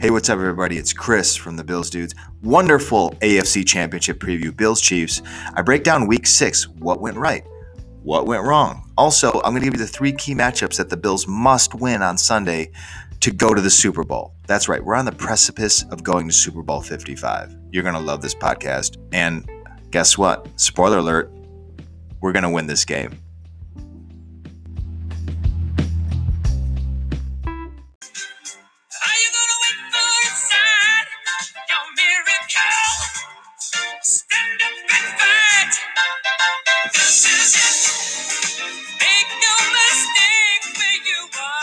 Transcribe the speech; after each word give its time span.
Hey, 0.00 0.10
what's 0.10 0.30
up, 0.30 0.38
everybody? 0.38 0.78
It's 0.78 0.94
Chris 0.94 1.36
from 1.36 1.56
the 1.58 1.62
Bills 1.62 1.90
Dudes. 1.90 2.14
Wonderful 2.42 3.10
AFC 3.20 3.66
Championship 3.66 4.18
preview, 4.18 4.56
Bills 4.56 4.80
Chiefs. 4.80 5.20
I 5.52 5.60
break 5.60 5.84
down 5.84 6.06
week 6.06 6.26
six 6.26 6.66
what 6.66 7.02
went 7.02 7.18
right, 7.18 7.44
what 8.02 8.24
went 8.24 8.44
wrong. 8.44 8.90
Also, 8.96 9.30
I'm 9.44 9.52
going 9.52 9.60
to 9.60 9.66
give 9.66 9.74
you 9.74 9.84
the 9.84 9.86
three 9.86 10.12
key 10.12 10.34
matchups 10.34 10.78
that 10.78 10.88
the 10.88 10.96
Bills 10.96 11.26
must 11.28 11.74
win 11.74 12.00
on 12.00 12.16
Sunday 12.16 12.70
to 13.20 13.30
go 13.30 13.52
to 13.52 13.60
the 13.60 13.68
Super 13.68 14.02
Bowl. 14.02 14.32
That's 14.46 14.70
right, 14.70 14.82
we're 14.82 14.94
on 14.94 15.04
the 15.04 15.12
precipice 15.12 15.84
of 15.90 16.02
going 16.02 16.26
to 16.28 16.32
Super 16.32 16.62
Bowl 16.62 16.80
55. 16.80 17.54
You're 17.70 17.82
going 17.82 17.94
to 17.94 18.00
love 18.00 18.22
this 18.22 18.34
podcast. 18.34 18.96
And 19.12 19.46
guess 19.90 20.16
what? 20.16 20.48
Spoiler 20.58 20.96
alert, 20.96 21.30
we're 22.22 22.32
going 22.32 22.44
to 22.44 22.48
win 22.48 22.66
this 22.66 22.86
game. 22.86 23.18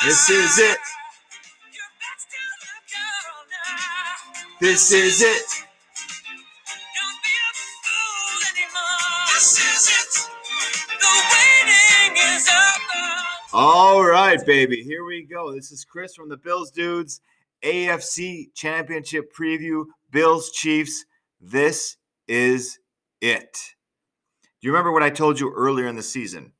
This 0.07 0.29
is 0.29 0.57
it. 0.57 0.77
Your 1.73 1.89
back's 1.99 2.27
to 2.31 2.39
the 2.61 2.75
girl 2.95 3.39
now. 3.51 4.47
This 4.61 4.89
is 4.93 5.21
it. 5.21 5.65
Don't 6.95 7.19
be 7.25 7.35
a 7.43 7.51
fool 7.83 8.39
anymore. 8.55 9.27
This 9.33 9.59
is 9.59 9.89
it. 9.89 10.13
The 11.01 11.11
waiting 11.33 12.15
is 12.35 12.47
over. 12.47 13.03
All 13.51 14.01
right, 14.05 14.39
baby. 14.45 14.81
Here 14.81 15.03
we 15.03 15.23
go. 15.23 15.53
This 15.53 15.73
is 15.73 15.83
Chris 15.83 16.15
from 16.15 16.29
the 16.29 16.37
Bills 16.37 16.71
Dudes 16.71 17.19
AFC 17.61 18.53
Championship 18.55 19.33
preview. 19.35 19.87
Bills 20.09 20.51
Chiefs. 20.51 21.03
This 21.41 21.97
is 22.29 22.79
it. 23.19 23.75
Do 24.61 24.67
you 24.67 24.71
remember 24.71 24.93
what 24.93 25.03
I 25.03 25.09
told 25.09 25.37
you 25.37 25.51
earlier 25.51 25.87
in 25.87 25.97
the 25.97 26.01
season? 26.01 26.53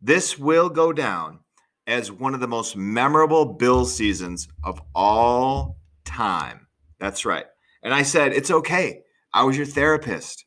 This 0.00 0.38
will 0.38 0.68
go 0.68 0.92
down 0.92 1.40
as 1.86 2.12
one 2.12 2.34
of 2.34 2.40
the 2.40 2.48
most 2.48 2.76
memorable 2.76 3.44
Bill 3.44 3.84
seasons 3.84 4.48
of 4.62 4.80
all 4.94 5.78
time. 6.04 6.66
That's 7.00 7.24
right. 7.24 7.46
And 7.82 7.92
I 7.92 8.02
said, 8.02 8.32
it's 8.32 8.50
okay. 8.50 9.00
I 9.34 9.44
was 9.44 9.56
your 9.56 9.66
therapist. 9.66 10.44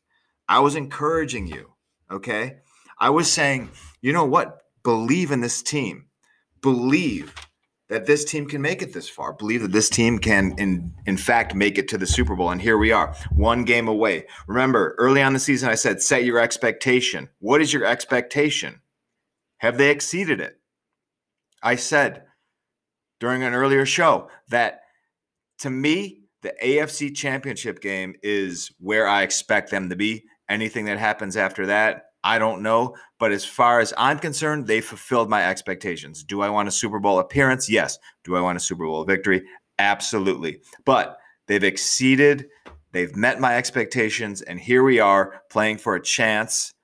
I 0.48 0.60
was 0.60 0.76
encouraging 0.76 1.46
you. 1.46 1.72
Okay. 2.10 2.56
I 2.98 3.10
was 3.10 3.30
saying, 3.30 3.70
you 4.00 4.12
know 4.12 4.24
what? 4.24 4.62
Believe 4.82 5.30
in 5.30 5.40
this 5.40 5.62
team. 5.62 6.06
Believe 6.62 7.34
that 7.88 8.06
this 8.06 8.24
team 8.24 8.46
can 8.46 8.62
make 8.62 8.82
it 8.82 8.92
this 8.92 9.08
far. 9.08 9.32
Believe 9.32 9.62
that 9.62 9.72
this 9.72 9.88
team 9.88 10.18
can, 10.18 10.54
in 10.58 10.92
in 11.06 11.16
fact, 11.16 11.54
make 11.54 11.78
it 11.78 11.88
to 11.88 11.98
the 11.98 12.06
Super 12.06 12.34
Bowl. 12.34 12.50
And 12.50 12.60
here 12.60 12.78
we 12.78 12.90
are, 12.90 13.14
one 13.30 13.64
game 13.64 13.86
away. 13.86 14.26
Remember, 14.48 14.94
early 14.98 15.22
on 15.22 15.34
the 15.34 15.38
season, 15.38 15.68
I 15.68 15.74
said, 15.74 16.02
set 16.02 16.24
your 16.24 16.38
expectation. 16.38 17.28
What 17.38 17.60
is 17.60 17.72
your 17.72 17.84
expectation? 17.84 18.80
Have 19.58 19.78
they 19.78 19.90
exceeded 19.90 20.40
it? 20.40 20.58
I 21.62 21.76
said 21.76 22.24
during 23.20 23.42
an 23.42 23.54
earlier 23.54 23.86
show 23.86 24.28
that 24.48 24.80
to 25.60 25.70
me, 25.70 26.22
the 26.42 26.54
AFC 26.62 27.14
Championship 27.14 27.80
game 27.80 28.14
is 28.22 28.70
where 28.78 29.08
I 29.08 29.22
expect 29.22 29.70
them 29.70 29.88
to 29.88 29.96
be. 29.96 30.24
Anything 30.48 30.84
that 30.84 30.98
happens 30.98 31.36
after 31.36 31.66
that, 31.66 32.04
I 32.22 32.38
don't 32.38 32.62
know. 32.62 32.94
But 33.18 33.32
as 33.32 33.44
far 33.44 33.80
as 33.80 33.94
I'm 33.96 34.18
concerned, 34.18 34.66
they 34.66 34.80
fulfilled 34.80 35.30
my 35.30 35.48
expectations. 35.48 36.22
Do 36.22 36.42
I 36.42 36.50
want 36.50 36.68
a 36.68 36.72
Super 36.72 37.00
Bowl 37.00 37.18
appearance? 37.18 37.68
Yes. 37.68 37.98
Do 38.24 38.36
I 38.36 38.40
want 38.40 38.56
a 38.56 38.60
Super 38.60 38.84
Bowl 38.84 39.04
victory? 39.04 39.42
Absolutely. 39.78 40.60
But 40.84 41.18
they've 41.46 41.64
exceeded, 41.64 42.46
they've 42.92 43.16
met 43.16 43.40
my 43.40 43.56
expectations, 43.56 44.42
and 44.42 44.60
here 44.60 44.84
we 44.84 45.00
are 45.00 45.42
playing 45.50 45.78
for 45.78 45.96
a 45.96 46.02
chance 46.02 46.74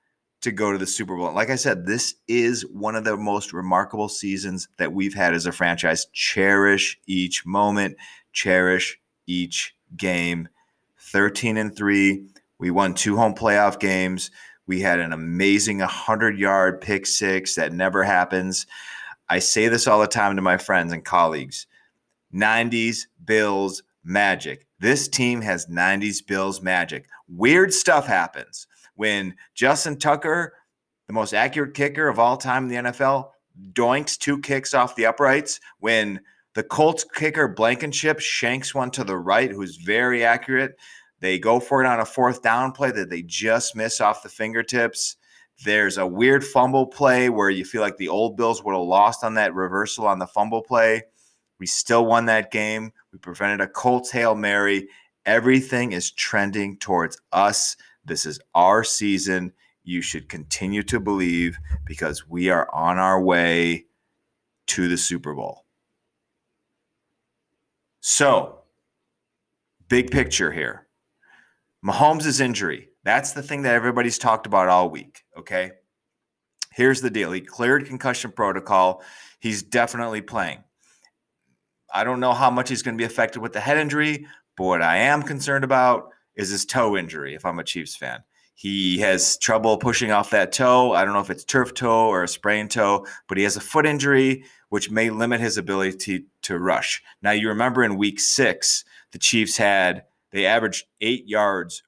to 0.43 0.51
go 0.51 0.73
to 0.73 0.77
the 0.77 0.85
Super 0.85 1.15
Bowl. 1.15 1.31
Like 1.33 1.49
I 1.49 1.55
said, 1.55 1.85
this 1.85 2.15
is 2.27 2.65
one 2.67 2.95
of 2.95 3.05
the 3.05 3.15
most 3.15 3.53
remarkable 3.53 4.09
seasons 4.09 4.67
that 4.77 4.91
we've 4.91 5.13
had 5.13 5.33
as 5.33 5.45
a 5.45 5.53
franchise. 5.53 6.05
Cherish 6.11 6.99
each 7.07 7.45
moment, 7.45 7.95
cherish 8.33 8.99
each 9.25 9.73
game. 9.95 10.49
13 10.99 11.55
and 11.55 11.75
3. 11.75 12.25
We 12.59 12.71
won 12.71 12.93
two 12.93 13.15
home 13.15 13.33
playoff 13.33 13.79
games. 13.79 14.31
We 14.67 14.81
had 14.81 14.99
an 14.99 15.13
amazing 15.13 15.79
100 15.79 16.37
yard 16.37 16.81
pick 16.81 17.05
six 17.05 17.55
that 17.55 17.71
never 17.71 18.03
happens. 18.03 18.67
I 19.29 19.39
say 19.39 19.69
this 19.69 19.87
all 19.87 20.01
the 20.01 20.07
time 20.07 20.35
to 20.35 20.41
my 20.41 20.57
friends 20.57 20.91
and 20.91 21.05
colleagues 21.05 21.67
90s 22.33 23.05
Bills 23.23 23.81
magic. 24.03 24.67
This 24.79 25.07
team 25.07 25.41
has 25.41 25.67
90s 25.67 26.25
Bills 26.25 26.61
magic. 26.61 27.05
Weird 27.29 27.73
stuff 27.73 28.05
happens 28.07 28.67
when 28.95 29.35
Justin 29.53 29.97
Tucker, 29.97 30.53
the 31.07 31.13
most 31.13 31.33
accurate 31.33 31.73
kicker 31.73 32.07
of 32.07 32.19
all 32.19 32.37
time 32.37 32.63
in 32.63 32.69
the 32.69 32.91
NFL, 32.91 33.29
doinks 33.73 34.17
two 34.17 34.39
kicks 34.39 34.73
off 34.73 34.95
the 34.95 35.05
uprights. 35.05 35.59
When 35.79 36.19
the 36.55 36.63
Colts 36.63 37.03
kicker 37.03 37.47
Blankenship 37.47 38.19
shanks 38.19 38.75
one 38.75 38.91
to 38.91 39.03
the 39.03 39.17
right, 39.17 39.51
who's 39.51 39.77
very 39.77 40.23
accurate. 40.23 40.75
They 41.19 41.39
go 41.39 41.59
for 41.59 41.81
it 41.81 41.87
on 41.87 41.99
a 41.99 42.05
fourth 42.05 42.43
down 42.43 42.73
play 42.73 42.91
that 42.91 43.09
they 43.09 43.21
just 43.23 43.75
miss 43.75 44.01
off 44.01 44.23
the 44.23 44.29
fingertips. 44.29 45.15
There's 45.63 45.97
a 45.97 46.05
weird 46.05 46.43
fumble 46.43 46.85
play 46.85 47.29
where 47.29 47.49
you 47.49 47.63
feel 47.63 47.81
like 47.81 47.97
the 47.97 48.09
old 48.09 48.35
Bills 48.35 48.63
would 48.63 48.75
have 48.75 48.81
lost 48.81 49.23
on 49.23 49.35
that 49.35 49.53
reversal 49.53 50.05
on 50.05 50.19
the 50.19 50.27
fumble 50.27 50.61
play. 50.61 51.03
We 51.59 51.65
still 51.65 52.05
won 52.05 52.25
that 52.25 52.51
game. 52.51 52.91
We 53.11 53.19
prevented 53.19 53.61
a 53.61 53.67
Colts 53.67 54.11
Hail 54.11 54.35
Mary. 54.35 54.89
Everything 55.25 55.93
is 55.93 56.11
trending 56.11 56.77
towards 56.77 57.19
us. 57.31 57.77
This 58.05 58.25
is 58.25 58.39
our 58.53 58.83
season. 58.83 59.53
You 59.83 60.01
should 60.01 60.29
continue 60.29 60.83
to 60.83 60.99
believe 60.99 61.57
because 61.85 62.27
we 62.27 62.49
are 62.49 62.69
on 62.73 62.97
our 62.97 63.21
way 63.21 63.85
to 64.67 64.87
the 64.87 64.97
Super 64.97 65.33
Bowl. 65.33 65.65
So, 67.99 68.59
big 69.87 70.11
picture 70.11 70.51
here. 70.51 70.87
Mahomes' 71.85 72.39
injury. 72.39 72.89
That's 73.03 73.33
the 73.33 73.43
thing 73.43 73.63
that 73.63 73.75
everybody's 73.75 74.17
talked 74.17 74.47
about 74.47 74.69
all 74.69 74.89
week. 74.89 75.23
Okay. 75.37 75.71
Here's 76.71 77.01
the 77.01 77.09
deal. 77.09 77.31
He 77.31 77.41
cleared 77.41 77.85
concussion 77.85 78.31
protocol. 78.31 79.03
He's 79.39 79.61
definitely 79.61 80.21
playing. 80.21 80.63
I 81.93 82.03
don't 82.03 82.19
know 82.19 82.33
how 82.33 82.49
much 82.49 82.69
he's 82.69 82.81
going 82.81 82.97
to 82.97 83.01
be 83.01 83.05
affected 83.05 83.41
with 83.41 83.53
the 83.53 83.59
head 83.59 83.77
injury, 83.77 84.25
but 84.57 84.63
what 84.63 84.81
I 84.81 84.97
am 84.97 85.21
concerned 85.21 85.63
about 85.63 86.09
is 86.35 86.49
his 86.49 86.65
toe 86.65 86.97
injury 86.97 87.35
if 87.35 87.45
I'm 87.45 87.59
a 87.59 87.63
Chiefs 87.63 87.95
fan. 87.95 88.23
He 88.55 88.99
has 88.99 89.37
trouble 89.37 89.77
pushing 89.77 90.11
off 90.11 90.29
that 90.29 90.51
toe. 90.51 90.93
I 90.93 91.03
don't 91.03 91.13
know 91.13 91.19
if 91.19 91.29
it's 91.29 91.43
turf 91.43 91.73
toe 91.73 92.07
or 92.07 92.23
a 92.23 92.27
sprained 92.27 92.71
toe, 92.71 93.05
but 93.27 93.37
he 93.37 93.43
has 93.43 93.57
a 93.57 93.61
foot 93.61 93.85
injury, 93.85 94.43
which 94.69 94.91
may 94.91 95.09
limit 95.09 95.41
his 95.41 95.57
ability 95.57 95.97
to, 95.97 96.23
to 96.43 96.59
rush. 96.59 97.01
Now, 97.21 97.31
you 97.31 97.49
remember 97.49 97.83
in 97.83 97.97
week 97.97 98.19
six, 98.19 98.85
the 99.11 99.19
Chiefs 99.19 99.57
had, 99.57 100.03
they 100.31 100.45
averaged 100.45 100.85
eight 101.01 101.27
yards 101.27 101.83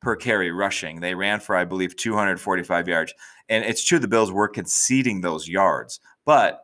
per 0.00 0.14
carry 0.14 0.52
rushing. 0.52 1.00
They 1.00 1.14
ran 1.14 1.40
for, 1.40 1.56
I 1.56 1.64
believe, 1.64 1.96
245 1.96 2.88
yards. 2.88 3.12
And 3.48 3.64
it's 3.64 3.84
true 3.84 3.98
the 3.98 4.08
Bills 4.08 4.30
were 4.30 4.48
conceding 4.48 5.20
those 5.20 5.48
yards, 5.48 6.00
but 6.24 6.60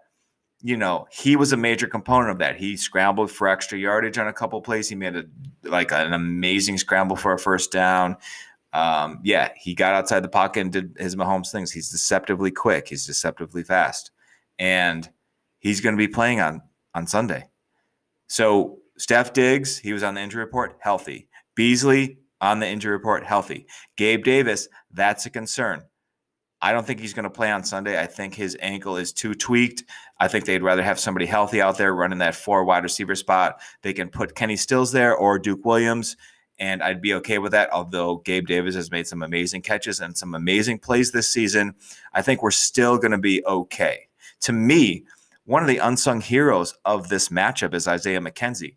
you 0.67 0.79
know, 0.79 1.07
he 1.13 1.37
was 1.37 1.53
a 1.53 1.59
major 1.59 1.87
component 1.87 2.31
of 2.31 2.39
that. 2.39 2.57
He 2.57 2.79
scrambled 2.79 3.31
for 3.31 3.47
extra 3.47 3.79
yardage 3.79 4.17
on 4.17 4.29
a 4.29 4.33
couple 4.33 4.63
plays. 4.63 4.89
He 4.89 4.95
made 4.95 5.15
a 5.15 5.25
like 5.63 5.93
an 5.93 6.15
amazing 6.15 6.79
scramble 6.79 7.17
for 7.17 7.35
a 7.35 7.39
first 7.39 7.71
down. 7.71 8.17
Um, 8.73 9.21
yeah, 9.23 9.51
he 9.57 9.75
got 9.75 9.95
outside 9.95 10.21
the 10.21 10.29
pocket 10.29 10.61
and 10.61 10.73
did 10.73 10.97
his 10.99 11.17
Mahomes 11.17 11.53
things. 11.53 11.71
He's 11.71 11.91
deceptively 11.91 12.51
quick. 12.51 12.89
He's 12.89 13.07
deceptively 13.07 13.63
fast, 13.63 14.11
and 14.59 15.07
he's 15.59 15.83
going 15.83 15.95
to 15.95 15.99
be 15.99 16.09
playing 16.09 16.41
on 16.41 16.63
on 16.95 17.07
Sunday. 17.07 17.45
So 18.27 18.79
Steph 18.97 19.35
Diggs, 19.35 19.77
he 19.77 19.93
was 19.93 20.03
on 20.03 20.15
the 20.15 20.23
injury 20.23 20.45
report, 20.45 20.79
healthy. 20.81 21.29
Beasley 21.55 22.21
on 22.41 22.61
the 22.61 22.67
injury 22.67 22.93
report, 22.93 23.27
healthy. 23.27 23.67
Gabe 23.99 24.25
Davis, 24.25 24.69
that's 24.91 25.27
a 25.27 25.31
concern. 25.31 25.83
I 26.65 26.73
don't 26.73 26.87
think 26.87 26.99
he's 26.99 27.13
going 27.13 27.25
to 27.25 27.31
play 27.31 27.51
on 27.51 27.63
Sunday. 27.63 28.01
I 28.01 28.07
think 28.07 28.35
his 28.35 28.57
ankle 28.59 28.97
is 28.97 29.13
too 29.13 29.35
tweaked. 29.35 29.85
I 30.19 30.29
think 30.29 30.45
they'd 30.45 30.63
rather 30.63 30.83
have 30.83 31.01
somebody 31.01 31.27
healthy 31.27 31.61
out 31.61 31.79
there 31.79 31.95
running 31.95 32.19
that 32.19 32.35
four 32.35 32.65
wide 32.65 32.85
receiver 32.85 33.15
spot. 33.15 33.61
They 33.83 33.93
can 33.93 34.09
put 34.09 34.35
Kenny 34.35 34.57
Stills 34.57 34.93
there 34.93 35.15
or 35.15 35.39
Duke 35.39 35.65
Williams, 35.65 36.17
and 36.59 36.83
I'd 36.83 37.03
be 37.03 37.15
okay 37.15 37.39
with 37.39 37.53
that. 37.53 37.73
Although 37.73 38.19
Gabe 38.19 38.47
Davis 38.47 38.75
has 38.77 38.91
made 38.91 39.07
some 39.07 39.23
amazing 39.23 39.63
catches 39.63 40.01
and 40.01 40.17
some 40.17 40.35
amazing 40.35 40.79
plays 40.79 41.11
this 41.11 41.29
season, 41.29 41.75
I 42.13 42.23
think 42.23 42.43
we're 42.43 42.53
still 42.53 42.97
going 42.99 43.13
to 43.13 43.19
be 43.19 43.45
okay. 43.45 44.09
To 44.43 44.53
me, 44.53 45.05
one 45.47 45.63
of 45.63 45.69
the 45.69 45.79
unsung 45.79 46.21
heroes 46.21 46.75
of 46.85 47.09
this 47.09 47.29
matchup 47.29 47.75
is 47.75 47.89
Isaiah 47.89 48.21
McKenzie. 48.21 48.77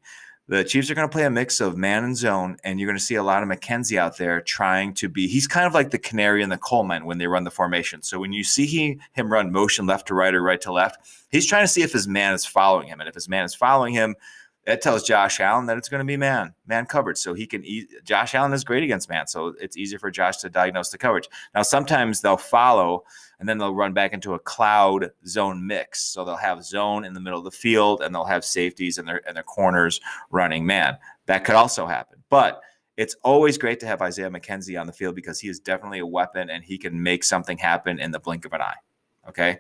The 0.50 0.64
Chiefs 0.64 0.90
are 0.90 0.96
going 0.96 1.08
to 1.08 1.12
play 1.12 1.26
a 1.26 1.30
mix 1.30 1.60
of 1.60 1.76
man 1.76 2.06
and 2.06 2.16
zone, 2.16 2.56
and 2.64 2.80
you're 2.80 2.88
going 2.88 2.98
to 2.98 3.04
see 3.04 3.16
a 3.16 3.24
lot 3.24 3.44
of 3.44 3.50
McKenzie 3.50 3.98
out 3.98 4.18
there 4.18 4.40
trying 4.40 4.94
to 4.94 5.10
be. 5.10 5.28
He's 5.28 5.46
kind 5.46 5.68
of 5.68 5.74
like 5.74 5.92
the 5.92 5.98
canary 5.98 6.42
in 6.42 6.48
the 6.48 6.58
coal 6.58 6.86
mine 6.86 7.06
when 7.06 7.18
they 7.18 7.28
run 7.28 7.44
the 7.44 7.52
formation. 7.52 8.02
So 8.02 8.18
when 8.18 8.32
you 8.32 8.46
see 8.46 8.66
he, 8.66 8.98
him 9.12 9.30
run 9.30 9.52
motion 9.52 9.86
left 9.86 10.08
to 10.08 10.14
right 10.14 10.34
or 10.34 10.42
right 10.42 10.62
to 10.62 10.72
left, 10.72 11.06
he's 11.32 11.46
trying 11.46 11.66
to 11.66 11.68
see 11.68 11.82
if 11.82 11.92
his 11.92 12.08
man 12.08 12.34
is 12.34 12.46
following 12.46 12.88
him, 12.88 13.02
and 13.02 13.10
if 13.10 13.16
his 13.16 13.28
man 13.28 13.44
is 13.44 13.54
following 13.54 13.94
him, 13.94 14.16
that 14.68 14.82
tells 14.82 15.04
Josh 15.04 15.40
Allen 15.40 15.66
that 15.68 15.78
it's 15.78 15.88
going 15.88 16.00
to 16.00 16.06
be 16.06 16.18
man, 16.18 16.54
man 16.68 16.86
coverage. 16.86 17.18
So 17.18 17.34
he 17.34 17.48
can, 17.48 17.64
e- 17.64 17.88
Josh 18.04 18.36
Allen 18.36 18.52
is 18.52 18.66
great 18.66 18.84
against 18.84 19.08
man. 19.08 19.26
So 19.26 19.56
it's 19.62 19.78
easier 19.78 19.98
for 19.98 20.12
Josh 20.12 20.38
to 20.38 20.50
diagnose 20.50 20.90
the 20.90 20.98
coverage. 20.98 21.30
Now, 21.56 21.62
sometimes 21.62 22.20
they'll 22.20 22.36
follow 22.36 23.06
and 23.40 23.48
then 23.48 23.60
they'll 23.60 23.74
run 23.74 23.94
back 23.94 24.12
into 24.12 24.34
a 24.34 24.40
cloud 24.40 25.10
zone 25.26 25.66
mix. 25.66 26.02
So 26.02 26.26
they'll 26.26 26.36
have 26.36 26.66
zone 26.66 27.06
in 27.06 27.14
the 27.14 27.22
middle 27.22 27.40
of 27.40 27.46
the 27.46 27.52
field 27.52 28.02
and 28.02 28.14
they'll 28.14 28.26
have 28.26 28.44
safeties 28.44 28.98
and 28.98 29.08
their, 29.08 29.26
and 29.26 29.38
their 29.38 29.44
corners 29.44 30.02
running 30.32 30.66
man. 30.66 30.98
That 31.28 31.46
could 31.46 31.56
also 31.56 31.88
happen. 31.88 32.22
But 32.30 32.60
it's 32.98 33.16
always 33.24 33.58
great 33.58 33.80
to 33.80 33.88
have 33.88 34.02
Isaiah 34.02 34.30
McKenzie 34.30 34.78
on 34.78 34.86
the 34.86 34.92
field 34.92 35.16
because 35.16 35.40
he 35.40 35.48
is 35.48 35.62
definitely 35.62 36.00
a 36.00 36.06
weapon 36.06 36.50
and 36.50 36.62
he 36.62 36.78
can 36.78 37.02
make 37.02 37.24
something 37.24 37.58
happen 37.58 38.00
in 38.00 38.12
the 38.12 38.20
blink 38.20 38.44
of 38.44 38.52
an 38.52 38.62
eye. 38.62 38.76
Okay. 39.30 39.60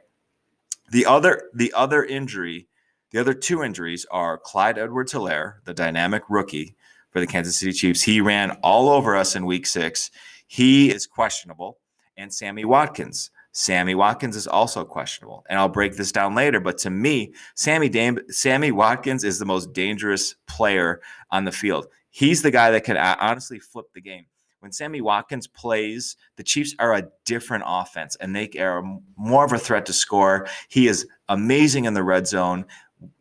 The 0.91 1.05
other, 1.05 1.43
the 1.53 1.71
other 1.73 2.03
injury 2.03 2.67
the 3.11 3.19
other 3.19 3.33
two 3.33 3.63
injuries 3.63 4.05
are 4.11 4.37
Clyde 4.37 4.77
Edwards 4.77 5.13
Helaire, 5.13 5.55
the 5.65 5.73
dynamic 5.73 6.23
rookie 6.29 6.75
for 7.09 7.19
the 7.19 7.27
Kansas 7.27 7.57
City 7.57 7.71
Chiefs. 7.71 8.01
He 8.01 8.21
ran 8.21 8.51
all 8.63 8.89
over 8.89 9.15
us 9.15 9.35
in 9.35 9.45
week 9.45 9.65
six. 9.65 10.11
He 10.47 10.91
is 10.91 11.07
questionable. 11.07 11.79
And 12.17 12.33
Sammy 12.33 12.65
Watkins. 12.65 13.31
Sammy 13.53 13.95
Watkins 13.95 14.35
is 14.35 14.45
also 14.45 14.83
questionable. 14.83 15.45
And 15.49 15.57
I'll 15.57 15.69
break 15.69 15.95
this 15.95 16.11
down 16.11 16.35
later. 16.35 16.59
But 16.59 16.77
to 16.79 16.89
me, 16.89 17.33
Sammy, 17.55 17.89
Dam- 17.89 18.19
Sammy 18.29 18.71
Watkins 18.71 19.23
is 19.23 19.39
the 19.39 19.45
most 19.45 19.73
dangerous 19.73 20.35
player 20.47 21.01
on 21.31 21.45
the 21.45 21.51
field. 21.51 21.87
He's 22.09 22.41
the 22.41 22.51
guy 22.51 22.71
that 22.71 22.83
can 22.83 22.97
uh, 22.97 23.15
honestly 23.19 23.59
flip 23.59 23.85
the 23.93 24.01
game. 24.01 24.25
When 24.59 24.71
Sammy 24.71 25.01
Watkins 25.01 25.47
plays, 25.47 26.17
the 26.35 26.43
Chiefs 26.43 26.75
are 26.79 26.95
a 26.95 27.07
different 27.25 27.63
offense 27.67 28.15
and 28.17 28.35
they 28.35 28.49
are 28.59 28.83
more 29.15 29.45
of 29.45 29.53
a 29.53 29.59
threat 29.59 29.85
to 29.85 29.93
score. 29.93 30.47
He 30.67 30.87
is 30.87 31.07
amazing 31.29 31.85
in 31.85 31.93
the 31.93 32.03
red 32.03 32.27
zone 32.27 32.65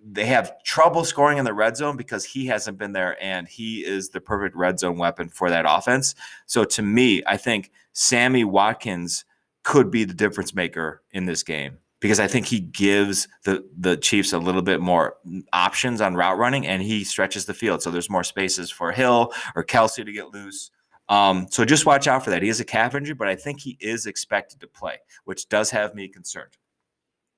they 0.03 0.27
have 0.27 0.63
trouble 0.63 1.05
scoring 1.05 1.39
in 1.39 1.45
the 1.45 1.53
red 1.53 1.77
zone 1.77 1.97
because 1.97 2.25
he 2.25 2.47
hasn't 2.47 2.79
been 2.79 2.93
there 2.93 3.23
and 3.23 3.47
he 3.47 3.85
is 3.85 4.09
the 4.11 4.21
perfect 4.21 4.57
red 4.57 4.79
zone 4.79 4.97
weapon 4.97 5.29
for 5.29 5.51
that 5.51 5.67
offense. 5.69 6.15
So 6.47 6.65
to 6.65 6.83
me, 6.83 7.23
I 7.27 7.37
think 7.37 7.71
Sammy 7.93 8.45
Watkins 8.45 9.25
could 9.65 9.91
be 9.91 10.05
the 10.05 10.15
difference 10.15 10.55
maker 10.55 11.03
in 11.13 11.27
this 11.27 11.43
game 11.43 11.79
because 12.01 12.21
I 12.21 12.27
think 12.27 12.47
he 12.47 12.61
gives 12.61 13.27
the 13.45 13.65
the 13.77 13.97
Chiefs 13.97 14.33
a 14.33 14.39
little 14.39 14.63
bit 14.63 14.81
more 14.81 15.17
options 15.53 16.01
on 16.01 16.15
route 16.15 16.39
running 16.39 16.67
and 16.67 16.83
he 16.83 17.05
stretches 17.05 17.47
the 17.47 17.55
field. 17.55 17.83
So 17.83 17.91
there's 17.91 18.11
more 18.11 18.25
spaces 18.25 18.71
for 18.71 18.93
Hill 18.93 19.33
or 19.55 19.65
Kelce 19.65 20.05
to 20.05 20.13
get 20.13 20.33
loose. 20.33 20.71
Um, 21.09 21.47
so 21.51 21.65
just 21.65 21.87
watch 21.87 22.09
out 22.09 22.25
for 22.25 22.31
that. 22.31 22.43
He 22.43 22.49
is 22.49 22.61
a 22.61 22.65
calf 22.65 22.95
injury, 22.95 23.15
but 23.15 23.29
I 23.29 23.37
think 23.37 23.61
he 23.61 23.77
is 23.81 24.07
expected 24.07 24.61
to 24.61 24.67
play, 24.67 24.99
which 25.25 25.49
does 25.49 25.71
have 25.71 25.95
me 25.95 26.09
concerned. 26.09 26.57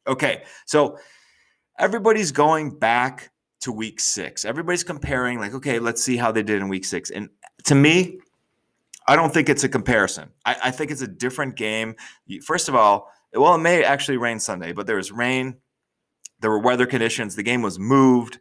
Okay, 0.06 0.42
so 0.64 0.98
everybody's 1.78 2.32
going 2.32 2.78
back 2.78 3.30
to 3.60 3.72
week 3.72 4.00
six. 4.00 4.44
Everybody's 4.44 4.84
comparing, 4.84 5.38
like, 5.38 5.54
okay, 5.54 5.78
let's 5.78 6.02
see 6.02 6.16
how 6.16 6.32
they 6.32 6.42
did 6.42 6.60
in 6.60 6.68
week 6.68 6.84
six. 6.84 7.10
And 7.10 7.28
to 7.64 7.74
me, 7.74 8.20
I 9.06 9.16
don't 9.16 9.32
think 9.32 9.48
it's 9.48 9.64
a 9.64 9.68
comparison. 9.68 10.30
I, 10.44 10.56
I 10.64 10.70
think 10.70 10.90
it's 10.90 11.02
a 11.02 11.08
different 11.08 11.56
game. 11.56 11.96
First 12.44 12.68
of 12.68 12.74
all, 12.74 13.10
well, 13.32 13.54
it 13.54 13.58
may 13.58 13.82
actually 13.84 14.16
rain 14.16 14.38
Sunday, 14.38 14.72
but 14.72 14.86
there 14.86 14.96
was 14.96 15.10
rain. 15.10 15.56
There 16.40 16.50
were 16.50 16.60
weather 16.60 16.86
conditions. 16.86 17.34
The 17.34 17.42
game 17.42 17.62
was 17.62 17.78
moved 17.78 18.38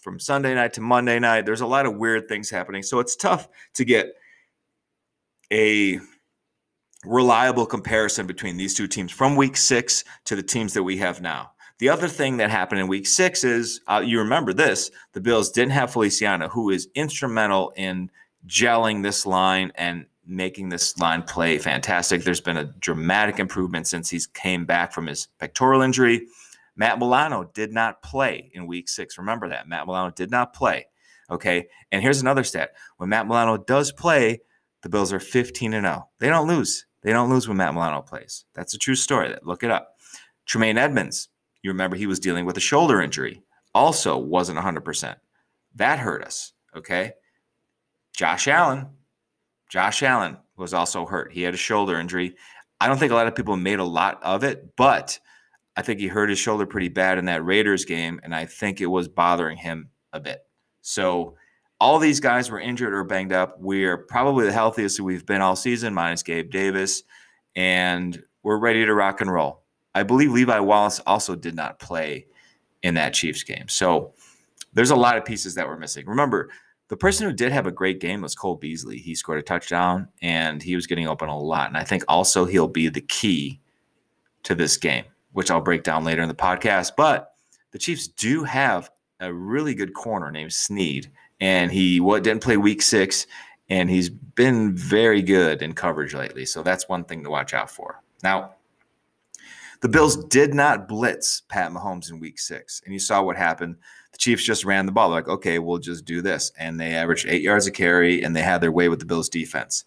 from 0.00 0.18
Sunday 0.18 0.54
night 0.54 0.72
to 0.74 0.80
Monday 0.80 1.18
night. 1.18 1.46
There's 1.46 1.60
a 1.60 1.66
lot 1.66 1.86
of 1.86 1.96
weird 1.96 2.28
things 2.28 2.50
happening. 2.50 2.82
So 2.82 2.98
it's 2.98 3.16
tough 3.16 3.48
to 3.74 3.84
get 3.84 4.14
a 5.52 6.00
reliable 7.04 7.66
comparison 7.66 8.26
between 8.26 8.56
these 8.56 8.74
two 8.74 8.88
teams 8.88 9.12
from 9.12 9.36
week 9.36 9.56
six 9.56 10.02
to 10.24 10.34
the 10.34 10.42
teams 10.42 10.74
that 10.74 10.82
we 10.82 10.96
have 10.96 11.20
now. 11.20 11.52
The 11.78 11.90
other 11.90 12.08
thing 12.08 12.38
that 12.38 12.50
happened 12.50 12.80
in 12.80 12.88
week 12.88 13.06
six 13.06 13.44
is 13.44 13.80
uh, 13.86 14.02
you 14.04 14.18
remember 14.18 14.52
this 14.52 14.90
the 15.12 15.20
Bills 15.20 15.50
didn't 15.50 15.72
have 15.72 15.92
Feliciano, 15.92 16.48
who 16.48 16.70
is 16.70 16.88
instrumental 16.94 17.72
in 17.76 18.10
gelling 18.46 19.02
this 19.02 19.26
line 19.26 19.72
and 19.74 20.06
making 20.26 20.70
this 20.70 20.98
line 20.98 21.22
play 21.22 21.58
fantastic. 21.58 22.24
There's 22.24 22.40
been 22.40 22.56
a 22.56 22.64
dramatic 22.64 23.38
improvement 23.38 23.86
since 23.86 24.08
he's 24.08 24.26
came 24.26 24.64
back 24.64 24.92
from 24.92 25.06
his 25.06 25.28
pectoral 25.38 25.82
injury. 25.82 26.26
Matt 26.76 26.98
Milano 26.98 27.44
did 27.54 27.72
not 27.72 28.02
play 28.02 28.50
in 28.54 28.66
week 28.66 28.88
six. 28.88 29.18
Remember 29.18 29.48
that. 29.48 29.68
Matt 29.68 29.86
Milano 29.86 30.10
did 30.10 30.30
not 30.30 30.52
play. 30.52 30.86
Okay. 31.30 31.68
And 31.92 32.02
here's 32.02 32.20
another 32.20 32.44
stat. 32.44 32.70
When 32.96 33.08
Matt 33.08 33.26
Milano 33.26 33.56
does 33.56 33.92
play, 33.92 34.40
the 34.82 34.88
Bills 34.88 35.12
are 35.12 35.20
15 35.20 35.74
and 35.74 35.86
0. 35.86 36.08
They 36.18 36.28
don't 36.28 36.48
lose. 36.48 36.86
They 37.02 37.12
don't 37.12 37.30
lose 37.30 37.48
when 37.48 37.56
Matt 37.56 37.74
Milano 37.74 38.02
plays. 38.02 38.44
That's 38.54 38.74
a 38.74 38.78
true 38.78 38.94
story. 38.94 39.34
Look 39.42 39.62
it 39.62 39.70
up. 39.70 39.96
Tremaine 40.44 40.78
Edmunds 40.78 41.28
you 41.66 41.72
remember 41.72 41.96
he 41.96 42.06
was 42.06 42.20
dealing 42.20 42.46
with 42.46 42.56
a 42.56 42.60
shoulder 42.60 43.02
injury, 43.02 43.42
also 43.74 44.16
wasn't 44.16 44.58
100%. 44.58 45.16
That 45.74 45.98
hurt 45.98 46.24
us. 46.24 46.52
Okay. 46.76 47.12
Josh 48.14 48.46
Allen, 48.46 48.86
Josh 49.68 50.02
Allen 50.04 50.38
was 50.56 50.72
also 50.72 51.04
hurt. 51.04 51.32
He 51.32 51.42
had 51.42 51.54
a 51.54 51.58
shoulder 51.58 51.98
injury. 51.98 52.36
I 52.80 52.86
don't 52.86 52.98
think 52.98 53.10
a 53.10 53.16
lot 53.16 53.26
of 53.26 53.34
people 53.34 53.56
made 53.56 53.80
a 53.80 53.84
lot 53.84 54.22
of 54.22 54.44
it, 54.44 54.76
but 54.76 55.18
I 55.76 55.82
think 55.82 55.98
he 55.98 56.06
hurt 56.06 56.30
his 56.30 56.38
shoulder 56.38 56.66
pretty 56.66 56.88
bad 56.88 57.18
in 57.18 57.24
that 57.24 57.44
Raiders 57.44 57.84
game, 57.84 58.20
and 58.22 58.32
I 58.32 58.46
think 58.46 58.80
it 58.80 58.86
was 58.86 59.08
bothering 59.08 59.58
him 59.58 59.90
a 60.12 60.20
bit. 60.20 60.38
So 60.82 61.34
all 61.80 61.98
these 61.98 62.20
guys 62.20 62.48
were 62.48 62.60
injured 62.60 62.94
or 62.94 63.02
banged 63.02 63.32
up. 63.32 63.56
We're 63.58 63.98
probably 63.98 64.46
the 64.46 64.52
healthiest 64.52 65.00
we've 65.00 65.26
been 65.26 65.42
all 65.42 65.56
season, 65.56 65.92
minus 65.92 66.22
Gabe 66.22 66.50
Davis, 66.50 67.02
and 67.56 68.22
we're 68.44 68.58
ready 68.58 68.86
to 68.86 68.94
rock 68.94 69.20
and 69.20 69.32
roll. 69.32 69.65
I 69.96 70.02
believe 70.02 70.30
Levi 70.30 70.58
Wallace 70.60 71.00
also 71.06 71.34
did 71.34 71.54
not 71.54 71.78
play 71.78 72.26
in 72.82 72.94
that 72.94 73.14
Chiefs 73.14 73.42
game. 73.42 73.66
So 73.66 74.12
there's 74.74 74.90
a 74.90 74.96
lot 74.96 75.16
of 75.16 75.24
pieces 75.24 75.54
that 75.54 75.66
were 75.66 75.78
missing. 75.78 76.04
Remember, 76.06 76.50
the 76.88 76.98
person 76.98 77.26
who 77.26 77.32
did 77.32 77.50
have 77.50 77.66
a 77.66 77.72
great 77.72 77.98
game 77.98 78.20
was 78.20 78.34
Cole 78.34 78.56
Beasley. 78.56 78.98
He 78.98 79.14
scored 79.14 79.38
a 79.38 79.42
touchdown 79.42 80.08
and 80.20 80.62
he 80.62 80.76
was 80.76 80.86
getting 80.86 81.08
open 81.08 81.30
a 81.30 81.38
lot. 81.38 81.68
And 81.68 81.78
I 81.78 81.82
think 81.82 82.04
also 82.08 82.44
he'll 82.44 82.68
be 82.68 82.90
the 82.90 83.00
key 83.00 83.58
to 84.42 84.54
this 84.54 84.76
game, 84.76 85.04
which 85.32 85.50
I'll 85.50 85.62
break 85.62 85.82
down 85.82 86.04
later 86.04 86.20
in 86.20 86.28
the 86.28 86.34
podcast. 86.34 86.92
But 86.94 87.32
the 87.70 87.78
Chiefs 87.78 88.06
do 88.06 88.44
have 88.44 88.90
a 89.20 89.32
really 89.32 89.74
good 89.74 89.94
corner 89.94 90.30
named 90.30 90.52
Sneed, 90.52 91.10
and 91.40 91.72
he 91.72 92.00
what 92.00 92.22
didn't 92.22 92.42
play 92.42 92.58
week 92.58 92.82
six, 92.82 93.26
and 93.70 93.88
he's 93.88 94.10
been 94.10 94.76
very 94.76 95.22
good 95.22 95.62
in 95.62 95.72
coverage 95.72 96.12
lately. 96.12 96.44
So 96.44 96.62
that's 96.62 96.86
one 96.86 97.04
thing 97.04 97.24
to 97.24 97.30
watch 97.30 97.54
out 97.54 97.70
for. 97.70 98.02
Now, 98.22 98.56
the 99.80 99.88
Bills 99.88 100.16
did 100.26 100.54
not 100.54 100.88
blitz 100.88 101.42
Pat 101.48 101.70
Mahomes 101.70 102.10
in 102.10 102.20
week 102.20 102.38
six. 102.38 102.82
And 102.84 102.92
you 102.92 102.98
saw 102.98 103.22
what 103.22 103.36
happened. 103.36 103.76
The 104.12 104.18
Chiefs 104.18 104.44
just 104.44 104.64
ran 104.64 104.86
the 104.86 104.92
ball. 104.92 105.10
They're 105.10 105.20
like, 105.20 105.28
okay, 105.28 105.58
we'll 105.58 105.78
just 105.78 106.04
do 106.04 106.22
this. 106.22 106.52
And 106.58 106.80
they 106.80 106.94
averaged 106.94 107.26
eight 107.28 107.42
yards 107.42 107.66
a 107.66 107.70
carry 107.70 108.22
and 108.22 108.34
they 108.34 108.42
had 108.42 108.60
their 108.60 108.72
way 108.72 108.88
with 108.88 108.98
the 108.98 109.06
Bills 109.06 109.28
defense. 109.28 109.84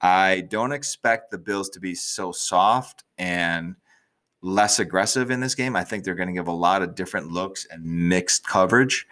I 0.00 0.42
don't 0.42 0.72
expect 0.72 1.30
the 1.30 1.38
Bills 1.38 1.68
to 1.70 1.80
be 1.80 1.94
so 1.94 2.32
soft 2.32 3.04
and 3.18 3.76
less 4.42 4.78
aggressive 4.80 5.30
in 5.30 5.40
this 5.40 5.54
game. 5.54 5.76
I 5.76 5.84
think 5.84 6.04
they're 6.04 6.16
going 6.16 6.28
to 6.28 6.34
give 6.34 6.48
a 6.48 6.52
lot 6.52 6.82
of 6.82 6.94
different 6.94 7.30
looks 7.30 7.66
and 7.70 7.84
mixed 8.08 8.46
coverage. 8.46 9.06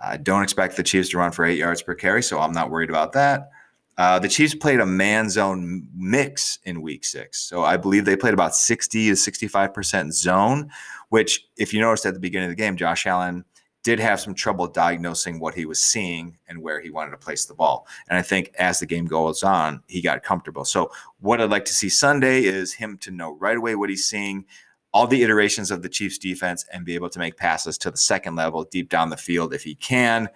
I 0.00 0.18
don't 0.18 0.42
expect 0.42 0.76
the 0.76 0.82
Chiefs 0.82 1.08
to 1.10 1.18
run 1.18 1.32
for 1.32 1.44
eight 1.46 1.58
yards 1.58 1.82
per 1.82 1.94
carry, 1.94 2.22
so 2.22 2.38
I'm 2.38 2.52
not 2.52 2.70
worried 2.70 2.90
about 2.90 3.12
that. 3.12 3.50
Uh, 3.96 4.18
the 4.18 4.28
Chiefs 4.28 4.54
played 4.54 4.80
a 4.80 4.86
man 4.86 5.30
zone 5.30 5.88
mix 5.94 6.58
in 6.64 6.82
week 6.82 7.04
six. 7.04 7.40
So 7.40 7.62
I 7.62 7.76
believe 7.76 8.04
they 8.04 8.16
played 8.16 8.34
about 8.34 8.56
60 8.56 9.08
to 9.08 9.14
65% 9.14 10.12
zone, 10.12 10.70
which, 11.10 11.46
if 11.56 11.72
you 11.72 11.80
noticed 11.80 12.06
at 12.06 12.14
the 12.14 12.20
beginning 12.20 12.50
of 12.50 12.56
the 12.56 12.62
game, 12.62 12.76
Josh 12.76 13.06
Allen 13.06 13.44
did 13.84 14.00
have 14.00 14.18
some 14.18 14.34
trouble 14.34 14.66
diagnosing 14.66 15.38
what 15.38 15.54
he 15.54 15.66
was 15.66 15.80
seeing 15.80 16.38
and 16.48 16.60
where 16.60 16.80
he 16.80 16.90
wanted 16.90 17.10
to 17.10 17.18
place 17.18 17.44
the 17.44 17.54
ball. 17.54 17.86
And 18.08 18.18
I 18.18 18.22
think 18.22 18.50
as 18.58 18.80
the 18.80 18.86
game 18.86 19.04
goes 19.04 19.42
on, 19.42 19.82
he 19.86 20.00
got 20.00 20.22
comfortable. 20.22 20.64
So 20.64 20.90
what 21.20 21.40
I'd 21.40 21.50
like 21.50 21.66
to 21.66 21.74
see 21.74 21.90
Sunday 21.90 22.44
is 22.44 22.72
him 22.72 22.96
to 22.98 23.10
know 23.10 23.36
right 23.38 23.58
away 23.58 23.76
what 23.76 23.90
he's 23.90 24.06
seeing, 24.06 24.46
all 24.94 25.06
the 25.06 25.22
iterations 25.22 25.70
of 25.70 25.82
the 25.82 25.88
Chiefs 25.90 26.16
defense, 26.16 26.64
and 26.72 26.86
be 26.86 26.94
able 26.94 27.10
to 27.10 27.18
make 27.18 27.36
passes 27.36 27.76
to 27.78 27.90
the 27.90 27.96
second 27.98 28.36
level 28.36 28.64
deep 28.64 28.88
down 28.88 29.10
the 29.10 29.18
field 29.18 29.52
if 29.52 29.62
he 29.62 29.74
can, 29.74 30.30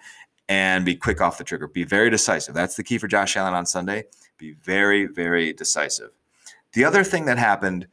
and 0.49 0.83
be 0.83 0.95
quick 0.95 1.21
off 1.21 1.37
the 1.37 1.43
trigger. 1.43 1.67
Be 1.67 1.83
very 1.83 2.09
decisive. 2.09 2.55
That's 2.55 2.75
the 2.75 2.83
key 2.83 2.97
for 2.97 3.07
Josh 3.07 3.37
Allen 3.37 3.53
on 3.53 3.67
Sunday. 3.67 4.05
Be 4.37 4.53
very, 4.53 5.05
very 5.05 5.53
decisive. 5.53 6.09
The 6.73 6.83
other 6.83 7.03
thing 7.03 7.25
that 7.25 7.37
happened 7.37 7.87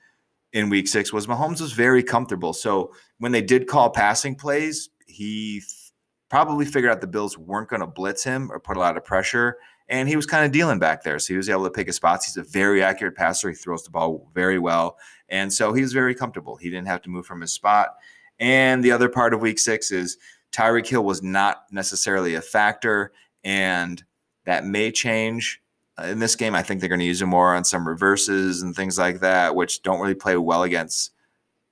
in 0.52 0.70
week 0.70 0.88
six 0.88 1.12
was 1.12 1.26
Mahomes 1.26 1.60
was 1.60 1.72
very 1.72 2.02
comfortable. 2.02 2.54
So 2.54 2.94
when 3.18 3.30
they 3.30 3.42
did 3.42 3.68
call 3.68 3.90
passing 3.90 4.34
plays, 4.34 4.88
he 5.06 5.60
th- 5.60 5.92
probably 6.30 6.64
figured 6.64 6.90
out 6.90 7.02
the 7.02 7.06
Bills 7.06 7.36
weren't 7.36 7.68
going 7.68 7.80
to 7.80 7.86
blitz 7.86 8.24
him 8.24 8.50
or 8.50 8.58
put 8.58 8.78
a 8.78 8.80
lot 8.80 8.96
of 8.96 9.04
pressure. 9.04 9.58
And 9.88 10.08
he 10.08 10.16
was 10.16 10.26
kind 10.26 10.44
of 10.44 10.50
dealing 10.50 10.78
back 10.78 11.02
there. 11.02 11.18
So 11.18 11.34
he 11.34 11.36
was 11.36 11.50
able 11.50 11.64
to 11.64 11.70
pick 11.70 11.86
his 11.86 11.96
spots. 11.96 12.24
He's 12.26 12.38
a 12.38 12.42
very 12.42 12.82
accurate 12.82 13.16
passer. 13.16 13.50
He 13.50 13.54
throws 13.54 13.84
the 13.84 13.90
ball 13.90 14.28
very 14.34 14.58
well. 14.58 14.96
And 15.28 15.52
so 15.52 15.74
he 15.74 15.82
was 15.82 15.92
very 15.92 16.14
comfortable. 16.14 16.56
He 16.56 16.70
didn't 16.70 16.88
have 16.88 17.02
to 17.02 17.10
move 17.10 17.26
from 17.26 17.42
his 17.42 17.52
spot. 17.52 17.90
And 18.38 18.82
the 18.82 18.92
other 18.92 19.08
part 19.08 19.32
of 19.34 19.40
week 19.40 19.58
six 19.58 19.90
is 19.90 20.18
Tyreek 20.56 20.86
Hill 20.86 21.04
was 21.04 21.22
not 21.22 21.64
necessarily 21.70 22.34
a 22.34 22.40
factor, 22.40 23.12
and 23.44 24.02
that 24.46 24.64
may 24.64 24.90
change 24.90 25.60
uh, 25.98 26.04
in 26.04 26.18
this 26.18 26.34
game. 26.34 26.54
I 26.54 26.62
think 26.62 26.80
they're 26.80 26.88
going 26.88 27.00
to 27.00 27.04
use 27.04 27.20
him 27.20 27.28
more 27.28 27.54
on 27.54 27.62
some 27.64 27.86
reverses 27.86 28.62
and 28.62 28.74
things 28.74 28.98
like 28.98 29.20
that, 29.20 29.54
which 29.54 29.82
don't 29.82 30.00
really 30.00 30.14
play 30.14 30.36
well 30.38 30.62
against 30.62 31.12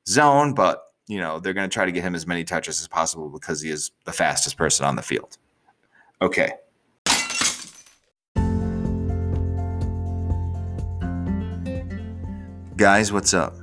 zone, 0.07 0.53
but 0.53 0.83
you 1.07 1.19
know 1.19 1.41
they're 1.41 1.55
going 1.55 1.69
to 1.69 1.73
try 1.73 1.87
to 1.87 1.93
get 1.93 2.03
him 2.03 2.15
as 2.15 2.27
many 2.27 2.45
touches 2.45 2.81
as 2.83 2.89
possible 2.89 3.31
because 3.31 3.63
he 3.63 3.71
is 3.71 3.91
the 4.05 4.13
fastest 4.13 4.59
person 4.59 4.85
on 4.85 4.97
the 4.97 5.03
field. 5.03 5.39
Okay. 6.21 6.53
Guys, 12.77 13.13
what's 13.13 13.33
up? 13.33 13.55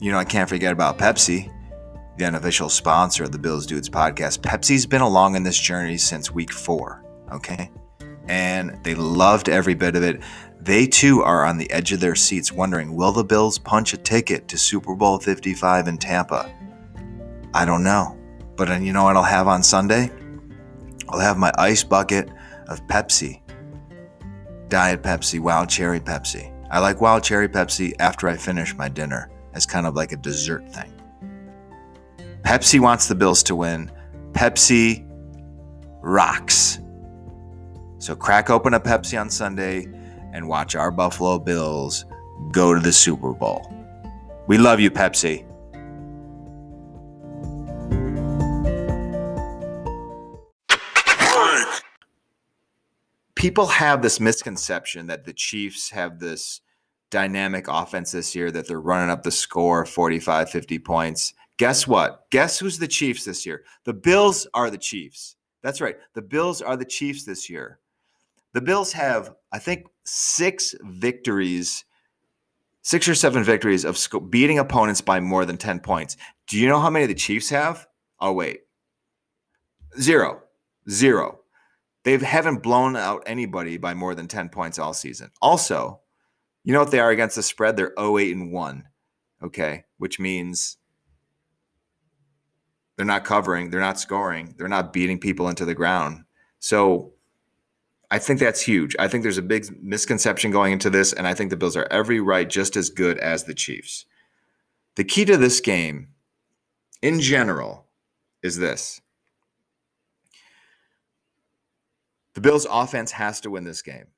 You 0.00 0.10
know, 0.10 0.18
I 0.18 0.24
can't 0.24 0.48
forget 0.48 0.72
about 0.72 0.98
Pepsi, 0.98 1.50
the 2.20 2.26
unofficial 2.26 2.68
sponsor 2.68 3.24
of 3.24 3.32
the 3.32 3.38
Bills 3.38 3.64
Dudes 3.64 3.88
podcast. 3.88 4.40
Pepsi's 4.40 4.84
been 4.84 5.00
along 5.00 5.36
in 5.36 5.42
this 5.42 5.58
journey 5.58 5.96
since 5.96 6.30
week 6.30 6.52
four, 6.52 7.02
okay? 7.32 7.70
And 8.28 8.78
they 8.84 8.94
loved 8.94 9.48
every 9.48 9.74
bit 9.74 9.96
of 9.96 10.02
it. 10.02 10.20
They 10.60 10.86
too 10.86 11.22
are 11.22 11.46
on 11.46 11.56
the 11.56 11.70
edge 11.70 11.92
of 11.92 12.00
their 12.00 12.14
seats 12.14 12.52
wondering 12.52 12.94
will 12.94 13.12
the 13.12 13.24
Bills 13.24 13.58
punch 13.58 13.94
a 13.94 13.96
ticket 13.96 14.48
to 14.48 14.58
Super 14.58 14.94
Bowl 14.94 15.18
55 15.18 15.88
in 15.88 15.96
Tampa? 15.96 16.54
I 17.54 17.64
don't 17.64 17.82
know. 17.82 18.18
But 18.54 18.70
uh, 18.70 18.74
you 18.74 18.92
know 18.92 19.04
what 19.04 19.16
I'll 19.16 19.22
have 19.22 19.48
on 19.48 19.62
Sunday? 19.62 20.10
I'll 21.08 21.20
have 21.20 21.38
my 21.38 21.50
ice 21.56 21.82
bucket 21.82 22.28
of 22.68 22.86
Pepsi. 22.86 23.40
Diet 24.68 25.02
Pepsi, 25.02 25.40
Wild 25.40 25.70
Cherry 25.70 26.00
Pepsi. 26.00 26.54
I 26.70 26.80
like 26.80 27.00
Wild 27.00 27.24
Cherry 27.24 27.48
Pepsi 27.48 27.94
after 27.98 28.28
I 28.28 28.36
finish 28.36 28.74
my 28.74 28.90
dinner 28.90 29.30
as 29.54 29.64
kind 29.64 29.86
of 29.86 29.94
like 29.96 30.12
a 30.12 30.16
dessert 30.16 30.70
thing. 30.70 30.99
Pepsi 32.42 32.80
wants 32.80 33.08
the 33.08 33.14
Bills 33.14 33.42
to 33.44 33.56
win. 33.56 33.90
Pepsi 34.32 35.06
rocks. 36.02 36.78
So 37.98 38.16
crack 38.16 38.50
open 38.50 38.74
a 38.74 38.80
Pepsi 38.80 39.20
on 39.20 39.30
Sunday 39.30 39.86
and 40.32 40.48
watch 40.48 40.74
our 40.74 40.90
Buffalo 40.90 41.38
Bills 41.38 42.04
go 42.52 42.74
to 42.74 42.80
the 42.80 42.92
Super 42.92 43.32
Bowl. 43.32 43.70
We 44.46 44.58
love 44.58 44.80
you, 44.80 44.90
Pepsi. 44.90 45.46
people 53.40 53.68
have 53.68 54.02
this 54.02 54.20
misconception 54.20 55.06
that 55.06 55.24
the 55.24 55.32
Chiefs 55.32 55.92
have 55.92 56.18
this 56.18 56.60
dynamic 57.08 57.68
offense 57.68 58.12
this 58.12 58.34
year 58.34 58.50
that 58.50 58.68
they're 58.68 58.78
running 58.78 59.08
up 59.08 59.22
the 59.22 59.30
score 59.30 59.86
45 59.86 60.50
50 60.50 60.78
points. 60.80 61.32
Guess 61.60 61.86
what? 61.86 62.24
Guess 62.30 62.58
who's 62.58 62.78
the 62.78 62.88
Chiefs 62.88 63.26
this 63.26 63.44
year? 63.44 63.64
The 63.84 63.92
Bills 63.92 64.46
are 64.54 64.70
the 64.70 64.78
Chiefs. 64.78 65.36
That's 65.62 65.82
right. 65.82 65.96
The 66.14 66.22
Bills 66.22 66.62
are 66.62 66.74
the 66.74 66.86
Chiefs 66.86 67.24
this 67.24 67.50
year. 67.50 67.80
The 68.54 68.62
Bills 68.62 68.94
have, 68.94 69.34
I 69.52 69.58
think, 69.58 69.88
six 70.04 70.74
victories, 70.82 71.84
six 72.80 73.06
or 73.06 73.14
seven 73.14 73.44
victories 73.44 73.84
of 73.84 73.98
beating 74.30 74.58
opponents 74.58 75.02
by 75.02 75.20
more 75.20 75.44
than 75.44 75.58
10 75.58 75.80
points. 75.80 76.16
Do 76.46 76.56
you 76.56 76.66
know 76.66 76.80
how 76.80 76.88
many 76.88 77.04
the 77.04 77.14
Chiefs 77.14 77.50
have? 77.50 77.86
Oh, 78.20 78.32
wait. 78.32 78.60
Zero. 80.00 80.40
Zero. 80.88 81.40
They 82.04 82.16
haven't 82.16 82.62
blown 82.62 82.96
out 82.96 83.24
anybody 83.26 83.76
by 83.76 83.92
more 83.92 84.14
than 84.14 84.28
10 84.28 84.48
points 84.48 84.78
all 84.78 84.94
season. 84.94 85.30
Also, 85.42 86.00
you 86.64 86.72
know 86.72 86.80
what 86.80 86.90
they 86.90 87.00
are 87.00 87.10
against 87.10 87.36
the 87.36 87.42
spread? 87.42 87.76
They're 87.76 87.92
08 87.98 88.34
and 88.34 88.50
1. 88.50 88.84
Okay. 89.42 89.84
Which 89.98 90.18
means 90.18 90.78
they're 93.00 93.06
not 93.06 93.24
covering, 93.24 93.70
they're 93.70 93.80
not 93.80 93.98
scoring, 93.98 94.54
they're 94.58 94.68
not 94.68 94.92
beating 94.92 95.18
people 95.18 95.48
into 95.48 95.64
the 95.64 95.74
ground. 95.74 96.22
So 96.58 97.14
I 98.10 98.18
think 98.18 98.38
that's 98.38 98.60
huge. 98.60 98.94
I 98.98 99.08
think 99.08 99.22
there's 99.22 99.38
a 99.38 99.42
big 99.42 99.64
misconception 99.82 100.50
going 100.50 100.74
into 100.74 100.90
this, 100.90 101.14
and 101.14 101.26
I 101.26 101.32
think 101.32 101.48
the 101.48 101.56
Bills 101.56 101.78
are 101.78 101.88
every 101.90 102.20
right 102.20 102.46
just 102.46 102.76
as 102.76 102.90
good 102.90 103.16
as 103.16 103.44
the 103.44 103.54
Chiefs. 103.54 104.04
The 104.96 105.04
key 105.04 105.24
to 105.24 105.38
this 105.38 105.62
game, 105.62 106.08
in 107.00 107.20
general, 107.20 107.86
is 108.42 108.58
this 108.58 109.00
the 112.34 112.42
Bills 112.42 112.66
offense 112.70 113.12
has 113.12 113.40
to 113.40 113.50
win 113.50 113.64
this 113.64 113.80
game. 113.80 114.08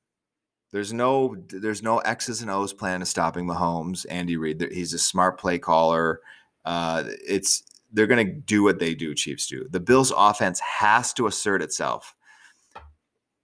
There's 0.73 0.91
no 0.91 1.37
there's 1.47 1.81
no 1.81 1.99
X's 1.99 2.41
and 2.41 2.51
O's 2.51 2.73
plan 2.73 2.99
to 2.99 3.05
stopping 3.05 3.47
Mahomes. 3.47 4.05
Andy 4.09 4.35
Reid, 4.35 4.61
he's 4.73 4.93
a 4.93 4.99
smart 4.99 5.39
play 5.39 5.57
caller. 5.57 6.19
Uh, 6.65 7.05
it's 7.25 7.63
they're 7.93 8.07
going 8.07 8.25
to 8.25 8.33
do 8.33 8.63
what 8.63 8.79
they 8.79 8.95
do. 8.95 9.13
Chiefs 9.13 9.47
do. 9.47 9.67
The 9.69 9.79
Bills 9.79 10.11
offense 10.15 10.59
has 10.59 11.13
to 11.13 11.27
assert 11.27 11.61
itself. 11.61 12.15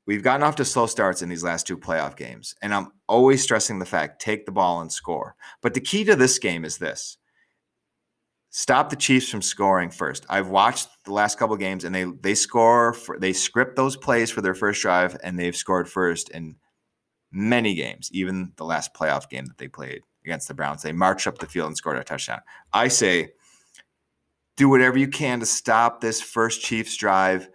We've 0.06 0.24
gotten 0.24 0.44
off 0.44 0.56
to 0.56 0.66
slow 0.66 0.88
starts 0.88 1.22
in 1.22 1.30
these 1.30 1.44
last 1.44 1.68
two 1.68 1.78
playoff 1.78 2.18
games, 2.18 2.56
and 2.64 2.74
I'm 2.74 2.92
always 3.08 3.44
stressing 3.44 3.78
the 3.78 3.86
fact: 3.86 4.22
take 4.22 4.46
the 4.46 4.52
ball 4.52 4.82
and 4.82 4.92
score. 4.92 5.36
But 5.62 5.76
the 5.76 5.82
key 5.82 6.04
to 6.06 6.16
this 6.16 6.40
game 6.40 6.66
is 6.66 6.80
this: 6.80 7.20
stop 8.50 8.90
the 8.90 8.96
Chiefs 8.96 9.30
from 9.30 9.42
scoring 9.42 9.92
first. 9.92 10.26
I've 10.28 10.50
watched 10.50 10.90
the 11.06 11.14
last 11.14 11.38
couple 11.38 11.56
games 11.58 11.84
and 11.84 11.94
they 11.94 12.06
they 12.06 12.36
score 12.36 12.94
for, 12.94 13.20
they 13.20 13.34
script 13.34 13.76
those 13.76 13.96
plays 13.98 14.32
for 14.32 14.42
their 14.42 14.56
first 14.56 14.82
drive 14.82 15.16
and 15.24 15.38
they've 15.38 15.56
scored 15.56 15.88
first 15.88 16.30
in 16.30 16.56
many 17.32 17.76
games, 17.76 18.10
even 18.12 18.54
the 18.58 18.66
last 18.66 18.94
playoff 18.94 19.30
game 19.30 19.46
that 19.46 19.58
they 19.60 19.68
played 19.68 20.02
against 20.26 20.48
the 20.48 20.54
Browns. 20.54 20.82
They 20.82 20.94
marched 20.94 21.28
up 21.28 21.38
the 21.38 21.46
field 21.46 21.68
and 21.68 21.78
scored 21.78 21.98
a 21.98 22.04
touchdown. 22.04 22.42
I 22.74 22.88
say 22.88 23.34
do 24.60 24.68
whatever 24.68 24.98
you 24.98 25.08
can 25.08 25.40
to 25.40 25.46
stop 25.46 26.02
this 26.02 26.20
first 26.20 26.62
Chiefs 26.62 26.98
drive. 26.98 27.48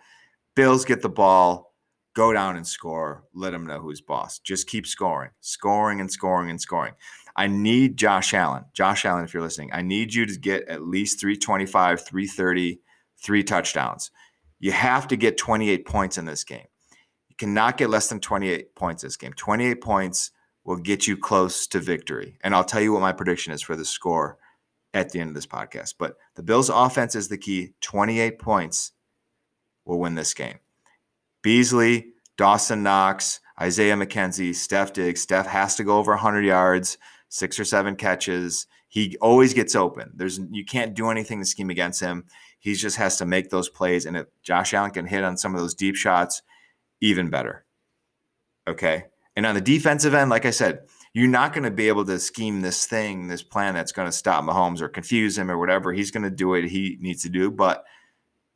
Bills 0.56 0.86
get 0.86 1.02
the 1.02 1.08
ball, 1.10 1.74
go 2.14 2.32
down 2.32 2.56
and 2.56 2.66
score. 2.66 3.24
Let 3.34 3.50
them 3.50 3.66
know 3.66 3.78
who's 3.78 4.00
boss. 4.00 4.38
Just 4.38 4.66
keep 4.66 4.86
scoring, 4.86 5.30
scoring 5.40 6.00
and 6.00 6.10
scoring 6.10 6.48
and 6.48 6.58
scoring. 6.58 6.94
I 7.36 7.46
need 7.46 7.98
Josh 7.98 8.32
Allen. 8.32 8.64
Josh 8.72 9.04
Allen, 9.04 9.22
if 9.22 9.34
you're 9.34 9.42
listening, 9.42 9.68
I 9.70 9.82
need 9.82 10.14
you 10.14 10.24
to 10.24 10.38
get 10.38 10.66
at 10.66 10.80
least 10.80 11.20
325, 11.20 12.06
330, 12.06 12.80
three 13.22 13.42
touchdowns. 13.42 14.10
You 14.58 14.72
have 14.72 15.06
to 15.08 15.16
get 15.16 15.36
28 15.36 15.84
points 15.84 16.16
in 16.16 16.24
this 16.24 16.42
game. 16.42 16.66
You 17.28 17.36
cannot 17.36 17.76
get 17.76 17.90
less 17.90 18.08
than 18.08 18.20
28 18.20 18.74
points 18.74 19.02
this 19.02 19.18
game. 19.18 19.34
28 19.34 19.82
points 19.82 20.30
will 20.64 20.76
get 20.76 21.06
you 21.06 21.18
close 21.18 21.66
to 21.66 21.80
victory. 21.80 22.38
And 22.42 22.54
I'll 22.54 22.64
tell 22.64 22.80
you 22.80 22.94
what 22.94 23.02
my 23.02 23.12
prediction 23.12 23.52
is 23.52 23.60
for 23.60 23.76
the 23.76 23.84
score 23.84 24.38
at 24.94 25.10
the 25.10 25.20
end 25.20 25.28
of 25.28 25.34
this 25.34 25.46
podcast. 25.46 25.94
But 25.98 26.16
the 26.36 26.42
Bills' 26.42 26.70
offense 26.70 27.14
is 27.14 27.28
the 27.28 27.36
key. 27.36 27.74
28 27.82 28.38
points 28.38 28.92
will 29.84 29.98
win 29.98 30.14
this 30.14 30.32
game. 30.32 30.58
Beasley, 31.42 32.14
Dawson 32.38 32.82
Knox, 32.82 33.40
Isaiah 33.60 33.96
McKenzie, 33.96 34.54
Steph 34.54 34.92
Diggs. 34.94 35.20
Steph 35.20 35.46
has 35.46 35.76
to 35.76 35.84
go 35.84 35.98
over 35.98 36.12
100 36.12 36.44
yards 36.44 36.96
six 37.34 37.58
or 37.58 37.64
seven 37.64 37.96
catches. 37.96 38.66
He 38.88 39.16
always 39.20 39.54
gets 39.54 39.74
open. 39.74 40.12
There's 40.14 40.38
you 40.52 40.64
can't 40.64 40.94
do 40.94 41.10
anything 41.10 41.40
to 41.40 41.44
scheme 41.44 41.68
against 41.68 42.00
him. 42.00 42.26
He 42.60 42.74
just 42.74 42.96
has 42.96 43.16
to 43.18 43.26
make 43.26 43.50
those 43.50 43.68
plays. 43.68 44.06
And 44.06 44.16
if 44.16 44.26
Josh 44.42 44.72
Allen 44.72 44.92
can 44.92 45.06
hit 45.06 45.24
on 45.24 45.36
some 45.36 45.52
of 45.52 45.60
those 45.60 45.74
deep 45.74 45.96
shots, 45.96 46.42
even 47.00 47.28
better. 47.28 47.64
Okay. 48.68 49.06
And 49.34 49.46
on 49.46 49.56
the 49.56 49.60
defensive 49.60 50.14
end, 50.14 50.30
like 50.30 50.46
I 50.46 50.50
said, 50.50 50.82
you're 51.14 51.28
not 51.28 51.52
going 51.52 51.64
to 51.64 51.70
be 51.70 51.88
able 51.88 52.04
to 52.04 52.18
scheme 52.18 52.60
this 52.60 52.86
thing, 52.86 53.28
this 53.28 53.42
plan 53.42 53.74
that's 53.74 53.92
going 53.92 54.08
to 54.08 54.12
stop 54.12 54.44
Mahomes 54.44 54.80
or 54.80 54.88
confuse 54.88 55.38
him 55.38 55.50
or 55.50 55.56
whatever. 55.56 55.92
He's 55.92 56.10
going 56.10 56.24
to 56.24 56.30
do 56.30 56.48
what 56.48 56.64
he 56.64 56.98
needs 57.00 57.22
to 57.22 57.28
do. 57.28 57.50
But 57.50 57.84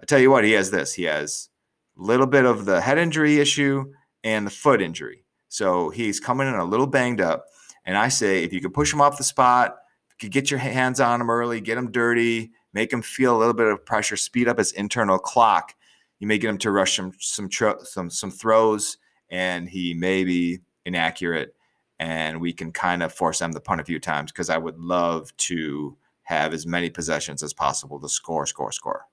I 0.03 0.05
tell 0.05 0.19
you 0.19 0.31
what, 0.31 0.45
he 0.45 0.53
has 0.53 0.71
this. 0.71 0.93
He 0.93 1.05
has 1.05 1.49
a 1.97 2.03
little 2.03 2.27
bit 2.27 2.45
of 2.45 2.65
the 2.65 2.81
head 2.81 2.99
injury 2.99 3.38
issue 3.38 3.93
and 4.25 4.45
the 4.45 4.50
foot 4.50 4.83
injury. 4.83 5.25
So 5.49 5.91
he's 5.91 6.21
coming 6.21 6.49
in 6.49 6.55
a 6.55 6.65
little 6.65 6.88
banged 6.88 7.21
up. 7.21 7.47
And 7.87 7.97
I 7.97 8.09
say, 8.09 8.43
if 8.43 8.53
you 8.53 8.61
could 8.61 8.75
push 8.75 8.93
him 8.93 9.00
off 9.00 9.17
the 9.17 9.25
spot, 9.25 9.77
you 10.21 10.29
get 10.29 10.50
your 10.50 10.59
hands 10.59 10.99
on 10.99 11.21
him 11.21 11.31
early, 11.31 11.61
get 11.61 11.79
him 11.79 11.93
dirty, 11.93 12.50
make 12.73 12.93
him 12.93 13.03
feel 13.03 13.37
a 13.37 13.38
little 13.38 13.55
bit 13.55 13.69
of 13.69 13.87
pressure, 13.87 14.17
speed 14.17 14.49
up 14.49 14.59
his 14.59 14.73
internal 14.73 15.19
clock. 15.19 15.75
You 16.19 16.27
may 16.27 16.38
get 16.38 16.50
him 16.50 16.59
to 16.59 16.73
rush 16.73 16.97
some 16.97 17.12
some 17.21 17.49
some 17.85 18.11
some 18.11 18.31
throws, 18.33 18.99
and 19.31 19.69
he 19.69 19.95
may 19.95 20.25
be 20.25 20.59
inaccurate, 20.85 21.55
and 21.99 22.40
we 22.40 22.52
can 22.52 22.73
kind 22.73 23.02
of 23.02 23.12
force 23.12 23.38
them 23.38 23.52
to 23.52 23.61
punt 23.61 23.81
a 23.81 23.85
few 23.85 23.99
times 23.99 24.33
because 24.33 24.50
I 24.50 24.59
would 24.59 24.78
love 24.78 25.37
to 25.38 25.97
have 26.23 26.52
as 26.52 26.67
many 26.67 26.90
possessions 26.90 27.43
as 27.43 27.52
possible 27.52 27.99
to 28.00 28.09
score, 28.09 28.47
score, 28.47 28.73
score. 28.73 29.07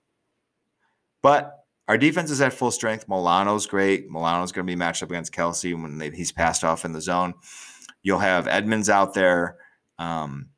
But 1.22 1.66
our 1.88 1.98
defense 1.98 2.32
is 2.32 2.42
at 2.42 2.54
full 2.54 2.72
strength. 2.72 3.08
Milano's 3.08 3.66
great. 3.66 4.10
Milano's 4.10 4.52
going 4.52 4.66
to 4.66 4.72
be 4.72 4.76
matched 4.76 5.04
up 5.04 5.10
against 5.10 5.34
Kelce 5.34 5.80
when 5.80 5.98
they, 5.98 6.10
he's 6.10 6.32
passed 6.32 6.64
off 6.64 6.86
in 6.86 6.92
the 6.92 7.02
zone. 7.02 7.34
You'll 8.04 8.20
have 8.20 8.48
Edmunds 8.48 8.90
out 8.90 9.14
there. 9.14 9.58
Um, 9.98 10.50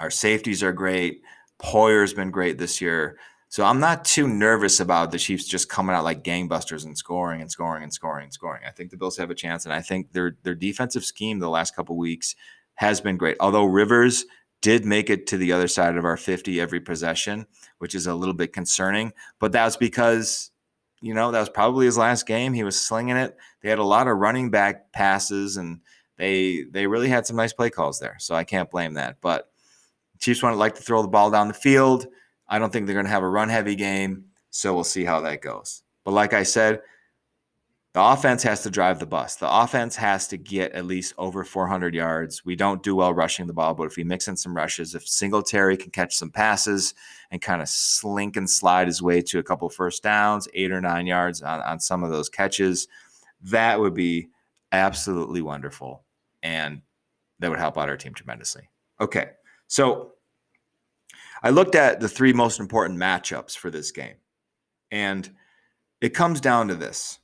our 0.00 0.10
safeties 0.10 0.62
are 0.62 0.72
great. 0.72 1.22
Poyer's 1.58 2.14
been 2.14 2.30
great 2.30 2.58
this 2.58 2.80
year. 2.80 3.18
So 3.54 3.64
I'm 3.64 3.78
not 3.78 4.04
too 4.04 4.26
nervous 4.26 4.80
about 4.80 5.12
the 5.12 5.18
Chiefs 5.18 5.44
just 5.44 5.68
coming 5.68 5.94
out 5.94 6.02
like 6.02 6.24
gangbusters 6.24 6.84
and 6.84 6.98
scoring 6.98 7.40
and 7.40 7.48
scoring 7.48 7.84
and 7.84 7.92
scoring 7.92 8.24
and 8.24 8.32
scoring. 8.32 8.62
I 8.66 8.72
think 8.72 8.90
the 8.90 8.96
Bills 8.96 9.16
have 9.18 9.30
a 9.30 9.34
chance, 9.36 9.64
and 9.64 9.72
I 9.72 9.80
think 9.80 10.10
their 10.10 10.36
their 10.42 10.56
defensive 10.56 11.04
scheme 11.04 11.38
the 11.38 11.48
last 11.48 11.76
couple 11.76 11.96
weeks 11.96 12.34
has 12.74 13.00
been 13.00 13.16
great. 13.16 13.36
Although 13.38 13.66
Rivers 13.66 14.24
did 14.60 14.84
make 14.84 15.08
it 15.08 15.28
to 15.28 15.36
the 15.36 15.52
other 15.52 15.68
side 15.68 15.96
of 15.96 16.04
our 16.04 16.16
50 16.16 16.60
every 16.60 16.80
possession, 16.80 17.46
which 17.78 17.94
is 17.94 18.08
a 18.08 18.14
little 18.16 18.34
bit 18.34 18.52
concerning. 18.52 19.12
But 19.38 19.52
that 19.52 19.66
was 19.66 19.76
because, 19.76 20.50
you 21.00 21.14
know, 21.14 21.30
that 21.30 21.38
was 21.38 21.48
probably 21.48 21.86
his 21.86 21.96
last 21.96 22.26
game. 22.26 22.54
He 22.54 22.64
was 22.64 22.80
slinging 22.80 23.16
it. 23.16 23.36
They 23.62 23.70
had 23.70 23.78
a 23.78 23.84
lot 23.84 24.08
of 24.08 24.18
running 24.18 24.50
back 24.50 24.90
passes 24.90 25.58
and 25.58 25.78
they 26.16 26.64
they 26.72 26.88
really 26.88 27.08
had 27.08 27.24
some 27.24 27.36
nice 27.36 27.52
play 27.52 27.70
calls 27.70 28.00
there. 28.00 28.16
So 28.18 28.34
I 28.34 28.42
can't 28.42 28.68
blame 28.68 28.94
that. 28.94 29.18
But 29.20 29.48
Chiefs 30.18 30.42
want 30.42 30.54
to 30.54 30.58
like 30.58 30.74
to 30.74 30.82
throw 30.82 31.02
the 31.02 31.08
ball 31.08 31.30
down 31.30 31.46
the 31.46 31.54
field. 31.54 32.08
I 32.48 32.58
don't 32.58 32.72
think 32.72 32.86
they're 32.86 32.94
going 32.94 33.06
to 33.06 33.12
have 33.12 33.22
a 33.22 33.28
run 33.28 33.48
heavy 33.48 33.74
game. 33.74 34.26
So 34.50 34.74
we'll 34.74 34.84
see 34.84 35.04
how 35.04 35.20
that 35.20 35.42
goes. 35.42 35.82
But 36.04 36.12
like 36.12 36.32
I 36.32 36.42
said, 36.42 36.80
the 37.94 38.02
offense 38.02 38.42
has 38.42 38.62
to 38.64 38.70
drive 38.70 38.98
the 38.98 39.06
bus. 39.06 39.36
The 39.36 39.48
offense 39.48 39.94
has 39.96 40.26
to 40.28 40.36
get 40.36 40.72
at 40.72 40.84
least 40.84 41.14
over 41.16 41.44
400 41.44 41.94
yards. 41.94 42.44
We 42.44 42.56
don't 42.56 42.82
do 42.82 42.96
well 42.96 43.14
rushing 43.14 43.46
the 43.46 43.52
ball, 43.52 43.72
but 43.74 43.84
if 43.84 43.96
we 43.96 44.02
mix 44.02 44.26
in 44.26 44.36
some 44.36 44.56
rushes, 44.56 44.96
if 44.96 45.06
Singletary 45.06 45.76
can 45.76 45.92
catch 45.92 46.16
some 46.16 46.30
passes 46.30 46.94
and 47.30 47.40
kind 47.40 47.62
of 47.62 47.68
slink 47.68 48.36
and 48.36 48.50
slide 48.50 48.88
his 48.88 49.00
way 49.00 49.22
to 49.22 49.38
a 49.38 49.44
couple 49.44 49.68
first 49.68 50.02
downs, 50.02 50.48
eight 50.54 50.72
or 50.72 50.80
nine 50.80 51.06
yards 51.06 51.40
on, 51.40 51.60
on 51.60 51.78
some 51.78 52.02
of 52.02 52.10
those 52.10 52.28
catches, 52.28 52.88
that 53.42 53.78
would 53.78 53.94
be 53.94 54.28
absolutely 54.72 55.40
wonderful. 55.40 56.02
And 56.42 56.82
that 57.38 57.48
would 57.48 57.60
help 57.60 57.78
out 57.78 57.88
our 57.88 57.96
team 57.96 58.12
tremendously. 58.12 58.68
Okay. 59.00 59.30
So 59.68 60.13
I 61.44 61.50
looked 61.50 61.74
at 61.74 62.00
the 62.00 62.08
three 62.08 62.32
most 62.32 62.58
important 62.58 62.98
matchups 62.98 63.54
for 63.54 63.70
this 63.70 63.92
game. 63.92 64.14
And 64.90 65.30
it 66.00 66.14
comes 66.14 66.40
down 66.40 66.68
to 66.68 66.74
this 66.74 67.18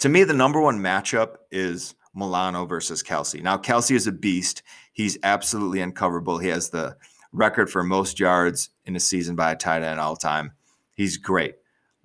to 0.00 0.08
me, 0.08 0.24
the 0.24 0.34
number 0.34 0.60
one 0.60 0.80
matchup 0.80 1.36
is 1.50 1.94
Milano 2.14 2.66
versus 2.66 3.02
Kelce. 3.02 3.42
Now, 3.42 3.56
Kelce 3.56 3.94
is 3.94 4.06
a 4.06 4.12
beast. 4.12 4.62
He's 4.92 5.18
absolutely 5.22 5.80
uncoverable. 5.80 6.38
He 6.42 6.48
has 6.48 6.70
the 6.70 6.96
record 7.32 7.70
for 7.70 7.82
most 7.82 8.18
yards 8.18 8.70
in 8.84 8.96
a 8.96 9.00
season 9.00 9.36
by 9.36 9.52
a 9.52 9.56
tight 9.56 9.82
end 9.82 10.00
all 10.00 10.16
time. 10.16 10.52
He's 10.94 11.16
great. 11.16 11.54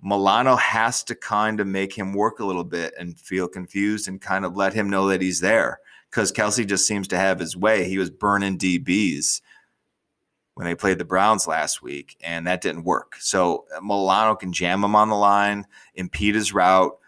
Milano 0.02 0.56
has 0.56 1.02
to 1.04 1.14
kind 1.14 1.60
of 1.60 1.66
make 1.66 1.92
him 1.92 2.12
work 2.12 2.38
a 2.38 2.44
little 2.44 2.64
bit 2.64 2.94
and 2.98 3.18
feel 3.18 3.48
confused 3.48 4.08
and 4.08 4.20
kind 4.20 4.44
of 4.44 4.56
let 4.56 4.72
him 4.72 4.88
know 4.88 5.08
that 5.08 5.20
he's 5.20 5.40
there 5.40 5.80
because 6.10 6.32
Kelce 6.32 6.66
just 6.66 6.86
seems 6.86 7.06
to 7.08 7.18
have 7.18 7.38
his 7.38 7.56
way. 7.56 7.88
He 7.88 7.98
was 7.98 8.08
burning 8.08 8.56
DBs 8.56 9.40
when 10.60 10.66
they 10.66 10.74
played 10.74 10.98
the 10.98 11.06
Browns 11.06 11.46
last 11.46 11.80
week, 11.80 12.18
and 12.22 12.46
that 12.46 12.60
didn't 12.60 12.84
work. 12.84 13.16
So 13.18 13.64
uh, 13.74 13.80
Milano 13.80 14.36
can 14.36 14.52
jam 14.52 14.84
him 14.84 14.94
on 14.94 15.08
the 15.08 15.14
line, 15.14 15.64
impede 15.94 16.34
his 16.34 16.52
route, 16.52 16.98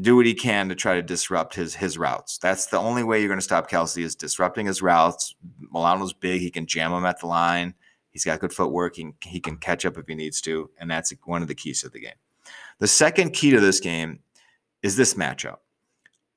do 0.00 0.14
what 0.14 0.24
he 0.24 0.34
can 0.34 0.68
to 0.68 0.76
try 0.76 0.94
to 0.94 1.02
disrupt 1.02 1.56
his 1.56 1.74
his 1.74 1.98
routes. 1.98 2.38
That's 2.38 2.66
the 2.66 2.78
only 2.78 3.02
way 3.02 3.18
you're 3.18 3.28
going 3.28 3.40
to 3.40 3.44
stop 3.44 3.68
Kelce 3.68 4.04
is 4.04 4.14
disrupting 4.14 4.66
his 4.66 4.82
routes. 4.82 5.34
Milano's 5.58 6.12
big; 6.12 6.40
he 6.40 6.48
can 6.52 6.64
jam 6.64 6.92
him 6.92 7.04
at 7.04 7.18
the 7.18 7.26
line. 7.26 7.74
He's 8.12 8.24
got 8.24 8.38
good 8.38 8.52
footwork. 8.52 8.94
He, 8.94 9.10
he 9.24 9.40
can 9.40 9.56
catch 9.56 9.84
up 9.84 9.98
if 9.98 10.06
he 10.06 10.14
needs 10.14 10.40
to, 10.42 10.70
and 10.78 10.88
that's 10.88 11.12
one 11.24 11.42
of 11.42 11.48
the 11.48 11.56
keys 11.56 11.82
to 11.82 11.88
the 11.88 11.98
game. 11.98 12.14
The 12.78 12.86
second 12.86 13.32
key 13.32 13.50
to 13.50 13.58
this 13.58 13.80
game 13.80 14.20
is 14.84 14.94
this 14.94 15.14
matchup: 15.14 15.56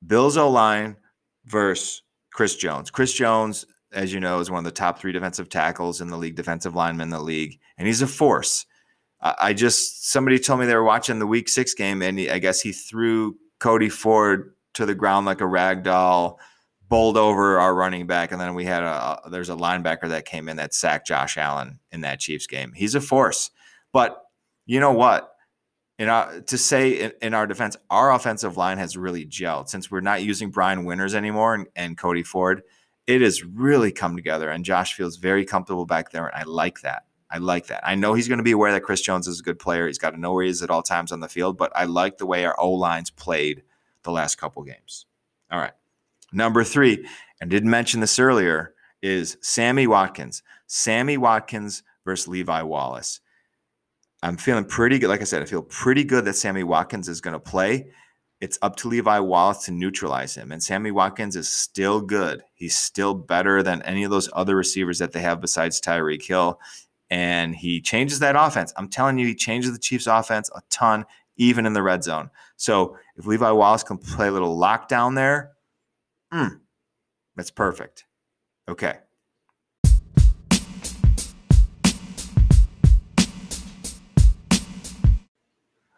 Bills 0.08 0.36
O 0.36 0.50
line 0.50 0.98
versus 1.46 2.02
Chris 2.32 2.56
Jones. 2.56 2.90
Chris 2.90 3.14
Jones, 3.14 3.68
as 3.94 4.14
you 4.14 4.20
know, 4.20 4.40
is 4.40 4.52
one 4.52 4.60
of 4.60 4.66
the 4.66 4.72
top 4.72 5.00
three 5.00 5.12
defensive 5.12 5.50
tackles 5.50 6.02
in 6.02 6.08
the 6.08 6.18
league, 6.18 6.36
defensive 6.36 6.76
lineman 6.76 7.08
in 7.08 7.10
the 7.12 7.20
league, 7.20 7.60
and 7.78 7.88
he's 7.88 8.02
a 8.02 8.08
force. 8.08 8.66
I 9.22 9.54
just 9.54 10.12
somebody 10.12 10.38
told 10.38 10.60
me 10.60 10.66
they 10.66 10.76
were 10.76 10.84
watching 10.84 11.20
the 11.20 11.28
Week 11.28 11.48
Six 11.48 11.74
game, 11.74 12.02
and 12.02 12.20
he, 12.20 12.30
I 12.30 12.40
guess 12.40 12.60
he 12.60 12.74
threw 12.74 13.38
Cody 13.60 13.88
Ford 13.88 14.54
to 14.74 14.86
the 14.86 14.96
ground 14.96 15.26
like 15.26 15.40
a 15.40 15.48
rag 15.48 15.84
doll, 15.84 16.40
bowled 16.90 17.16
over 17.16 17.58
our 17.58 17.74
running 17.74 18.06
back, 18.06 18.34
and 18.34 18.42
then 18.42 18.54
we 18.54 18.66
had 18.66 18.84
a 18.84 19.22
there's 19.32 19.50
a 19.50 19.56
linebacker 19.56 20.10
that 20.10 20.26
came 20.26 20.50
in 20.50 20.58
that 20.58 20.74
sacked 20.74 21.08
Josh 21.08 21.38
Allen 21.38 21.80
in 21.92 22.02
that 22.02 22.20
Chiefs 22.20 22.48
game. 22.48 22.74
He's 22.76 22.96
a 22.96 23.02
force, 23.02 23.50
but 23.94 24.22
you 24.66 24.82
know 24.82 24.92
what? 24.92 25.30
In 26.00 26.10
our, 26.10 26.42
to 26.42 26.58
say 26.58 27.00
in, 27.00 27.12
in, 27.22 27.34
our 27.34 27.48
defense, 27.48 27.78
our 27.90 28.12
offensive 28.12 28.58
line 28.58 28.80
has 28.80 28.98
really 28.98 29.26
gelled 29.26 29.70
since 29.70 29.90
we're 29.90 30.02
not 30.02 30.24
using 30.24 30.50
Brian 30.50 30.86
Winters 30.86 31.16
anymore 31.16 31.54
and, 31.54 31.68
and 31.76 31.98
Cody 31.98 32.24
Ford. 32.24 32.64
It 33.06 33.22
has 33.22 33.44
really 33.44 33.92
come 33.92 34.16
together, 34.16 34.50
and 34.50 34.64
Josh 34.64 34.94
feels 34.94 35.18
very 35.18 35.46
comfortable 35.46 35.86
back 35.86 36.12
there, 36.12 36.26
and 36.26 36.36
I 36.36 36.44
like 36.44 36.82
that. 36.82 37.04
I 37.30 37.40
like 37.40 37.68
that. 37.68 37.82
I 37.86 37.96
know 37.96 38.14
he's 38.14 38.28
going 38.28 38.38
to 38.38 38.44
be 38.44 38.52
aware 38.52 38.72
that 38.72 38.84
Chris 38.84 39.02
Jones 39.02 39.28
is 39.28 39.40
a 39.40 39.44
good 39.44 39.58
player. 39.58 39.88
He's 39.88 39.98
got 39.98 40.12
to 40.12 40.20
know 40.20 40.34
where 40.34 40.44
he 40.44 40.52
is 40.52 40.62
at 40.62 40.70
all 40.70 40.84
times 40.84 41.12
on 41.12 41.20
the 41.20 41.28
field, 41.28 41.58
but 41.58 41.72
I 41.76 41.86
like 41.86 42.18
the 42.18 42.28
way 42.28 42.46
our 42.46 42.56
O 42.60 42.72
lines 42.72 43.10
played 43.10 43.64
the 44.04 44.12
last 44.12 44.36
couple 44.36 44.64
games. 44.64 45.08
All 45.52 45.60
right. 45.60 45.74
Number 46.32 46.64
three, 46.64 47.08
and 47.42 47.50
didn't 47.50 47.70
mention 47.70 48.02
this 48.02 48.20
earlier, 48.20 48.74
is 49.02 49.38
Sammy 49.42 49.88
Watkins. 49.88 50.44
Sammy 50.68 51.18
Watkins 51.18 51.84
versus 52.06 52.28
Levi 52.28 52.62
Wallace. 52.62 53.20
I'm 54.22 54.38
feeling 54.38 54.66
pretty 54.66 55.00
good. 55.00 55.10
Like 55.10 55.22
I 55.22 55.26
said, 55.26 55.42
I 55.42 55.46
feel 55.46 55.64
pretty 55.64 56.04
good 56.04 56.26
that 56.26 56.36
Sammy 56.36 56.64
Watkins 56.64 57.10
is 57.10 57.20
going 57.20 57.34
to 57.34 57.40
play. 57.40 57.92
It's 58.44 58.60
up 58.62 58.76
to 58.78 58.90
Levi 58.90 59.20
Wallace 59.20 59.66
to 59.66 59.72
neutralize 59.72 60.36
him. 60.36 60.52
And 60.52 60.62
Sammy 60.62 60.92
Watkins 60.92 61.38
is 61.38 61.48
still 61.48 62.02
good. 62.02 62.44
He's 62.54 62.76
still 62.76 63.14
better 63.14 63.64
than 63.64 63.82
any 63.84 64.04
of 64.04 64.12
those 64.12 64.30
other 64.34 64.56
receivers 64.56 65.00
that 65.00 65.14
they 65.14 65.22
have 65.22 65.40
besides 65.40 65.80
Tyreek 65.80 66.26
Hill 66.26 66.60
and 67.14 67.56
he 67.56 67.80
changes 67.80 68.18
that 68.20 68.36
offense. 68.36 68.74
I'm 68.76 68.90
telling 68.90 69.20
you, 69.20 69.28
he 69.28 69.36
changes 69.36 69.72
the 69.72 69.78
Chiefs' 69.78 70.08
offense 70.08 70.50
a 70.56 70.62
ton, 70.72 71.06
even 71.38 71.68
in 71.68 71.74
the 71.74 71.84
red 71.84 72.04
zone. 72.04 72.32
So 72.56 72.98
if 73.16 73.28
Levi 73.28 73.52
Wallace 73.52 73.84
can 73.84 74.00
play 74.00 74.30
a 74.30 74.32
little 74.32 74.58
lockdown 74.58 75.14
there, 75.14 75.52
mm, 76.34 76.60
that's 77.36 77.52
perfect. 77.52 78.06
Okay. 78.68 78.98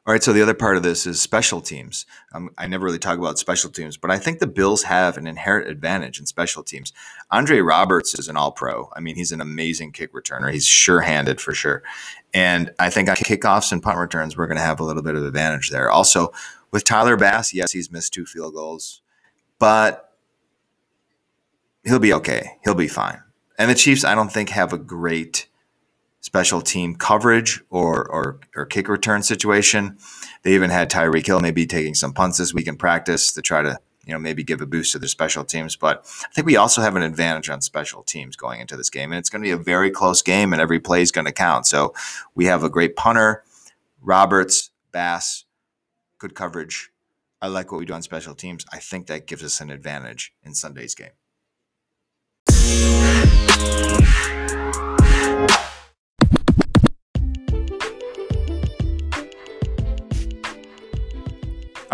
All 0.08 0.12
right, 0.12 0.22
so 0.22 0.34
the 0.34 0.42
other 0.44 0.54
part 0.54 0.78
of 0.78 0.84
this 0.84 1.08
is 1.08 1.20
special 1.20 1.62
teams. 1.62 2.06
Um, 2.32 2.52
I 2.60 2.68
never 2.68 2.86
really 2.86 3.00
talk 3.00 3.18
about 3.18 3.40
special 3.40 3.72
teams, 3.72 3.98
but 3.98 4.12
I 4.12 4.20
think 4.20 4.38
the 4.38 4.46
Bills 4.46 4.84
have 4.84 5.18
an 5.18 5.26
inherent 5.26 5.68
advantage 5.68 6.20
in 6.20 6.28
special 6.28 6.62
teams. 6.62 6.94
Andre 7.32 7.60
Roberts 7.60 8.14
is 8.20 8.28
an 8.28 8.38
all 8.38 8.52
pro. 8.52 8.92
I 8.96 9.00
mean, 9.00 9.16
he's 9.16 9.32
an 9.32 9.42
amazing 9.42 9.94
kick 9.94 10.14
returner. 10.14 10.54
He's 10.54 10.68
sure 10.68 11.02
handed 11.02 11.42
for 11.42 11.56
sure. 11.56 11.82
And 12.36 12.72
I 12.78 12.92
think 12.92 13.10
on 13.10 13.16
kickoffs 13.16 13.72
and 13.72 13.82
punt 13.82 13.98
returns, 13.98 14.38
we're 14.38 14.46
going 14.46 14.60
to 14.60 14.64
have 14.64 14.80
a 14.80 14.84
little 14.84 15.02
bit 15.02 15.16
of 15.16 15.26
advantage 15.26 15.72
there. 15.72 15.90
Also, 15.90 16.32
with 16.70 16.84
Tyler 16.84 17.18
Bass, 17.18 17.52
yes, 17.52 17.72
he's 17.72 17.92
missed 17.92 18.14
two 18.14 18.28
field 18.28 18.54
goals, 18.54 19.02
but 19.58 20.14
he'll 21.84 21.98
be 21.98 22.14
okay. 22.14 22.60
He'll 22.64 22.76
be 22.76 22.88
fine. 22.88 23.24
And 23.58 23.72
the 23.72 23.76
Chiefs, 23.76 24.04
I 24.04 24.14
don't 24.14 24.32
think, 24.32 24.50
have 24.50 24.72
a 24.72 24.78
great 24.78 25.48
special 26.26 26.60
team 26.60 26.96
coverage 26.96 27.62
or, 27.70 28.10
or, 28.10 28.40
or 28.56 28.66
kick 28.66 28.90
return 28.90 29.22
situation. 29.22 29.96
They 30.42 30.56
even 30.56 30.72
had 30.72 30.90
Tyreek 30.90 31.28
Hill 31.28 31.40
maybe 31.40 31.68
taking 31.68 31.94
some 31.94 32.14
punts 32.14 32.40
this 32.40 32.52
week 32.52 32.68
in 32.68 32.78
practice 32.78 33.32
to 33.34 33.44
try 33.44 33.62
to 33.62 33.78
you 34.08 34.14
know 34.14 34.20
maybe 34.20 34.44
give 34.44 34.60
a 34.60 34.66
boost 34.66 34.94
to 34.94 35.00
their 35.00 35.08
special 35.08 35.44
teams. 35.44 35.76
But 35.76 36.04
I 36.24 36.34
think 36.34 36.48
we 36.48 36.56
also 36.56 36.82
have 36.82 36.96
an 36.96 37.04
advantage 37.04 37.48
on 37.50 37.62
special 37.62 38.02
teams 38.02 38.36
going 38.36 38.60
into 38.60 38.76
this 38.76 38.90
game, 38.90 39.12
and 39.12 39.20
it's 39.20 39.30
going 39.30 39.44
to 39.44 39.48
be 39.48 39.52
a 39.52 39.58
very 39.58 39.92
close 39.92 40.24
game, 40.24 40.52
and 40.52 40.60
every 40.60 40.80
play 40.80 41.04
is 41.04 41.12
going 41.12 41.26
to 41.26 41.32
count. 41.32 41.68
So 41.68 41.94
we 42.34 42.46
have 42.46 42.64
a 42.64 42.72
great 42.72 42.96
punter, 42.96 43.44
Roberts, 44.02 44.72
Bass, 44.92 45.46
good 46.18 46.34
coverage. 46.34 46.90
I 47.40 47.48
like 47.50 47.72
what 47.72 47.78
we 47.78 47.86
do 47.86 47.94
on 47.94 48.02
special 48.02 48.34
teams. 48.34 48.66
I 48.74 48.80
think 48.80 49.06
that 49.08 49.28
gives 49.28 49.44
us 49.44 49.62
an 49.62 49.70
advantage 49.70 50.34
in 50.44 50.56
Sunday's 50.56 50.96
game. 50.96 51.12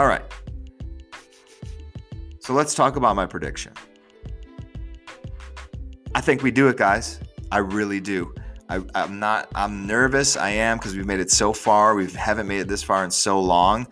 All 0.02 0.08
right. 0.08 0.24
So 2.40 2.54
let's 2.54 2.74
talk 2.74 2.96
about 2.96 3.16
my 3.16 3.28
prediction. 3.28 3.74
I 6.16 6.22
think 6.22 6.42
we 6.42 6.50
do 6.50 6.70
it, 6.70 6.78
guys. 6.78 7.20
I 7.52 7.60
really 7.60 8.00
do. 8.00 8.34
I, 8.68 8.82
am 8.96 9.20
not, 9.20 9.52
I'm 9.54 9.86
nervous. 9.86 10.38
I 10.38 10.50
am 10.50 10.80
because 10.80 10.98
we've 10.98 11.06
made 11.06 11.20
it 11.20 11.30
so 11.30 11.54
far. 11.54 11.94
We 11.94 12.10
haven't 12.14 12.48
made 12.48 12.62
it 12.62 12.68
this 12.68 12.82
far 12.82 13.06
in 13.06 13.12
so 13.12 13.40
long. 13.40 13.86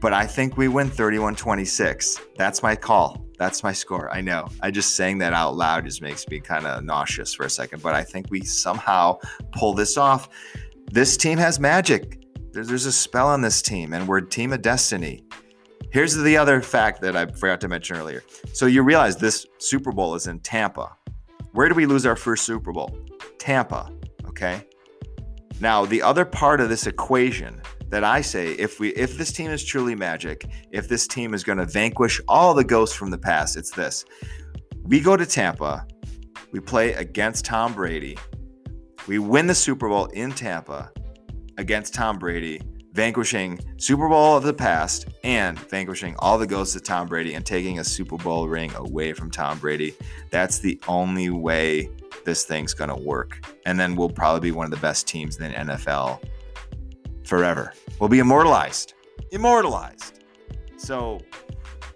But 0.00 0.12
I 0.12 0.28
think 0.28 0.56
we 0.56 0.68
win 0.68 0.88
31 0.88 1.34
26. 1.34 2.20
That's 2.36 2.62
my 2.62 2.76
call. 2.76 3.26
That's 3.36 3.64
my 3.64 3.72
score. 3.72 4.08
I 4.14 4.20
know. 4.20 4.46
I 4.62 4.70
just 4.70 4.94
saying 4.94 5.18
that 5.18 5.32
out 5.32 5.56
loud 5.56 5.86
just 5.86 6.02
makes 6.02 6.28
me 6.28 6.38
kind 6.38 6.68
of 6.68 6.84
nauseous 6.84 7.34
for 7.34 7.46
a 7.46 7.50
second. 7.50 7.82
But 7.82 7.96
I 7.96 8.04
think 8.04 8.26
we 8.30 8.44
somehow 8.44 9.18
pull 9.50 9.74
this 9.74 9.96
off. 9.96 10.28
This 10.92 11.16
team 11.16 11.36
has 11.38 11.58
magic 11.58 12.25
there's 12.64 12.86
a 12.86 12.92
spell 12.92 13.28
on 13.28 13.40
this 13.40 13.60
team, 13.60 13.92
and 13.92 14.06
we're 14.06 14.20
team 14.20 14.52
of 14.52 14.62
destiny. 14.62 15.24
Here's 15.90 16.14
the 16.14 16.36
other 16.36 16.60
fact 16.60 17.00
that 17.02 17.16
I 17.16 17.26
forgot 17.26 17.60
to 17.62 17.68
mention 17.68 17.96
earlier. 17.96 18.22
So 18.52 18.66
you 18.66 18.82
realize 18.82 19.16
this 19.16 19.46
Super 19.58 19.92
Bowl 19.92 20.14
is 20.14 20.26
in 20.26 20.40
Tampa. 20.40 20.96
Where 21.52 21.68
did 21.68 21.76
we 21.76 21.86
lose 21.86 22.06
our 22.06 22.16
first 22.16 22.44
Super 22.44 22.72
Bowl? 22.72 22.98
Tampa. 23.38 23.90
Okay. 24.26 24.66
Now 25.60 25.86
the 25.86 26.02
other 26.02 26.24
part 26.24 26.60
of 26.60 26.68
this 26.68 26.86
equation 26.86 27.62
that 27.88 28.04
I 28.04 28.20
say, 28.20 28.52
if 28.52 28.80
we 28.80 28.90
if 28.90 29.16
this 29.16 29.32
team 29.32 29.50
is 29.50 29.64
truly 29.64 29.94
magic, 29.94 30.46
if 30.70 30.88
this 30.88 31.06
team 31.06 31.34
is 31.34 31.44
going 31.44 31.58
to 31.58 31.66
vanquish 31.66 32.20
all 32.28 32.52
the 32.52 32.64
ghosts 32.64 32.94
from 32.96 33.10
the 33.10 33.18
past, 33.18 33.56
it's 33.56 33.70
this. 33.70 34.04
We 34.82 35.00
go 35.00 35.16
to 35.16 35.24
Tampa, 35.24 35.86
we 36.52 36.60
play 36.60 36.92
against 36.94 37.44
Tom 37.44 37.72
Brady, 37.72 38.18
we 39.06 39.18
win 39.18 39.46
the 39.46 39.54
Super 39.54 39.88
Bowl 39.88 40.06
in 40.06 40.32
Tampa, 40.32 40.90
against 41.58 41.94
Tom 41.94 42.18
Brady, 42.18 42.60
vanquishing 42.92 43.58
Super 43.76 44.08
Bowl 44.08 44.36
of 44.36 44.42
the 44.42 44.54
past 44.54 45.08
and 45.22 45.58
vanquishing 45.58 46.14
all 46.18 46.38
the 46.38 46.46
ghosts 46.46 46.74
of 46.76 46.82
Tom 46.82 47.06
Brady 47.06 47.34
and 47.34 47.44
taking 47.44 47.78
a 47.78 47.84
Super 47.84 48.16
Bowl 48.16 48.48
ring 48.48 48.72
away 48.74 49.12
from 49.12 49.30
Tom 49.30 49.58
Brady. 49.58 49.94
That's 50.30 50.58
the 50.58 50.80
only 50.88 51.30
way 51.30 51.90
this 52.24 52.44
thing's 52.44 52.74
going 52.74 52.90
to 52.90 52.96
work. 52.96 53.44
And 53.66 53.78
then 53.78 53.96
we'll 53.96 54.08
probably 54.08 54.50
be 54.50 54.52
one 54.52 54.64
of 54.64 54.70
the 54.70 54.78
best 54.78 55.06
teams 55.06 55.36
in 55.36 55.50
the 55.50 55.58
NFL 55.58 56.20
forever. 57.24 57.72
We'll 58.00 58.08
be 58.08 58.18
immortalized. 58.18 58.94
Immortalized. 59.30 60.24
So 60.76 61.20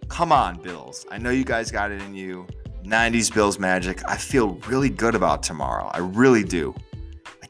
come 0.08 0.32
on, 0.32 0.60
Bills. 0.60 1.06
I 1.10 1.18
know 1.18 1.30
you 1.30 1.44
guys 1.44 1.70
got 1.70 1.90
it 1.90 2.02
in 2.02 2.14
you. 2.14 2.46
90s 2.84 3.32
Bills 3.32 3.58
magic. 3.58 4.02
I 4.08 4.16
feel 4.16 4.54
really 4.66 4.88
good 4.88 5.14
about 5.14 5.42
tomorrow. 5.42 5.90
I 5.92 5.98
really 5.98 6.44
do. 6.44 6.74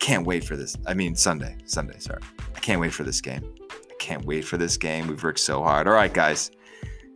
Can't 0.00 0.26
wait 0.26 0.44
for 0.44 0.56
this. 0.56 0.76
I 0.86 0.94
mean, 0.94 1.14
Sunday. 1.14 1.56
Sunday, 1.66 1.98
sorry. 1.98 2.22
I 2.56 2.58
can't 2.58 2.80
wait 2.80 2.92
for 2.92 3.04
this 3.04 3.20
game. 3.20 3.54
I 3.70 3.94
can't 3.98 4.24
wait 4.24 4.44
for 4.44 4.56
this 4.56 4.76
game. 4.76 5.06
We've 5.06 5.22
worked 5.22 5.38
so 5.38 5.62
hard. 5.62 5.86
All 5.86 5.94
right, 5.94 6.12
guys. 6.12 6.50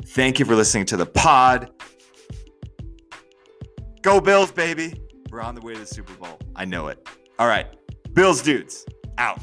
Thank 0.06 0.38
you 0.38 0.44
for 0.44 0.54
listening 0.54 0.84
to 0.86 0.96
the 0.96 1.06
pod. 1.06 1.70
Go 4.02 4.20
Bills, 4.20 4.52
baby. 4.52 5.00
We're 5.30 5.40
on 5.40 5.54
the 5.54 5.62
way 5.62 5.72
to 5.72 5.80
the 5.80 5.86
Super 5.86 6.12
Bowl. 6.14 6.38
I 6.54 6.66
know 6.66 6.88
it. 6.88 7.08
All 7.38 7.48
right. 7.48 7.66
Bills 8.12 8.42
dudes, 8.42 8.84
out. 9.18 9.40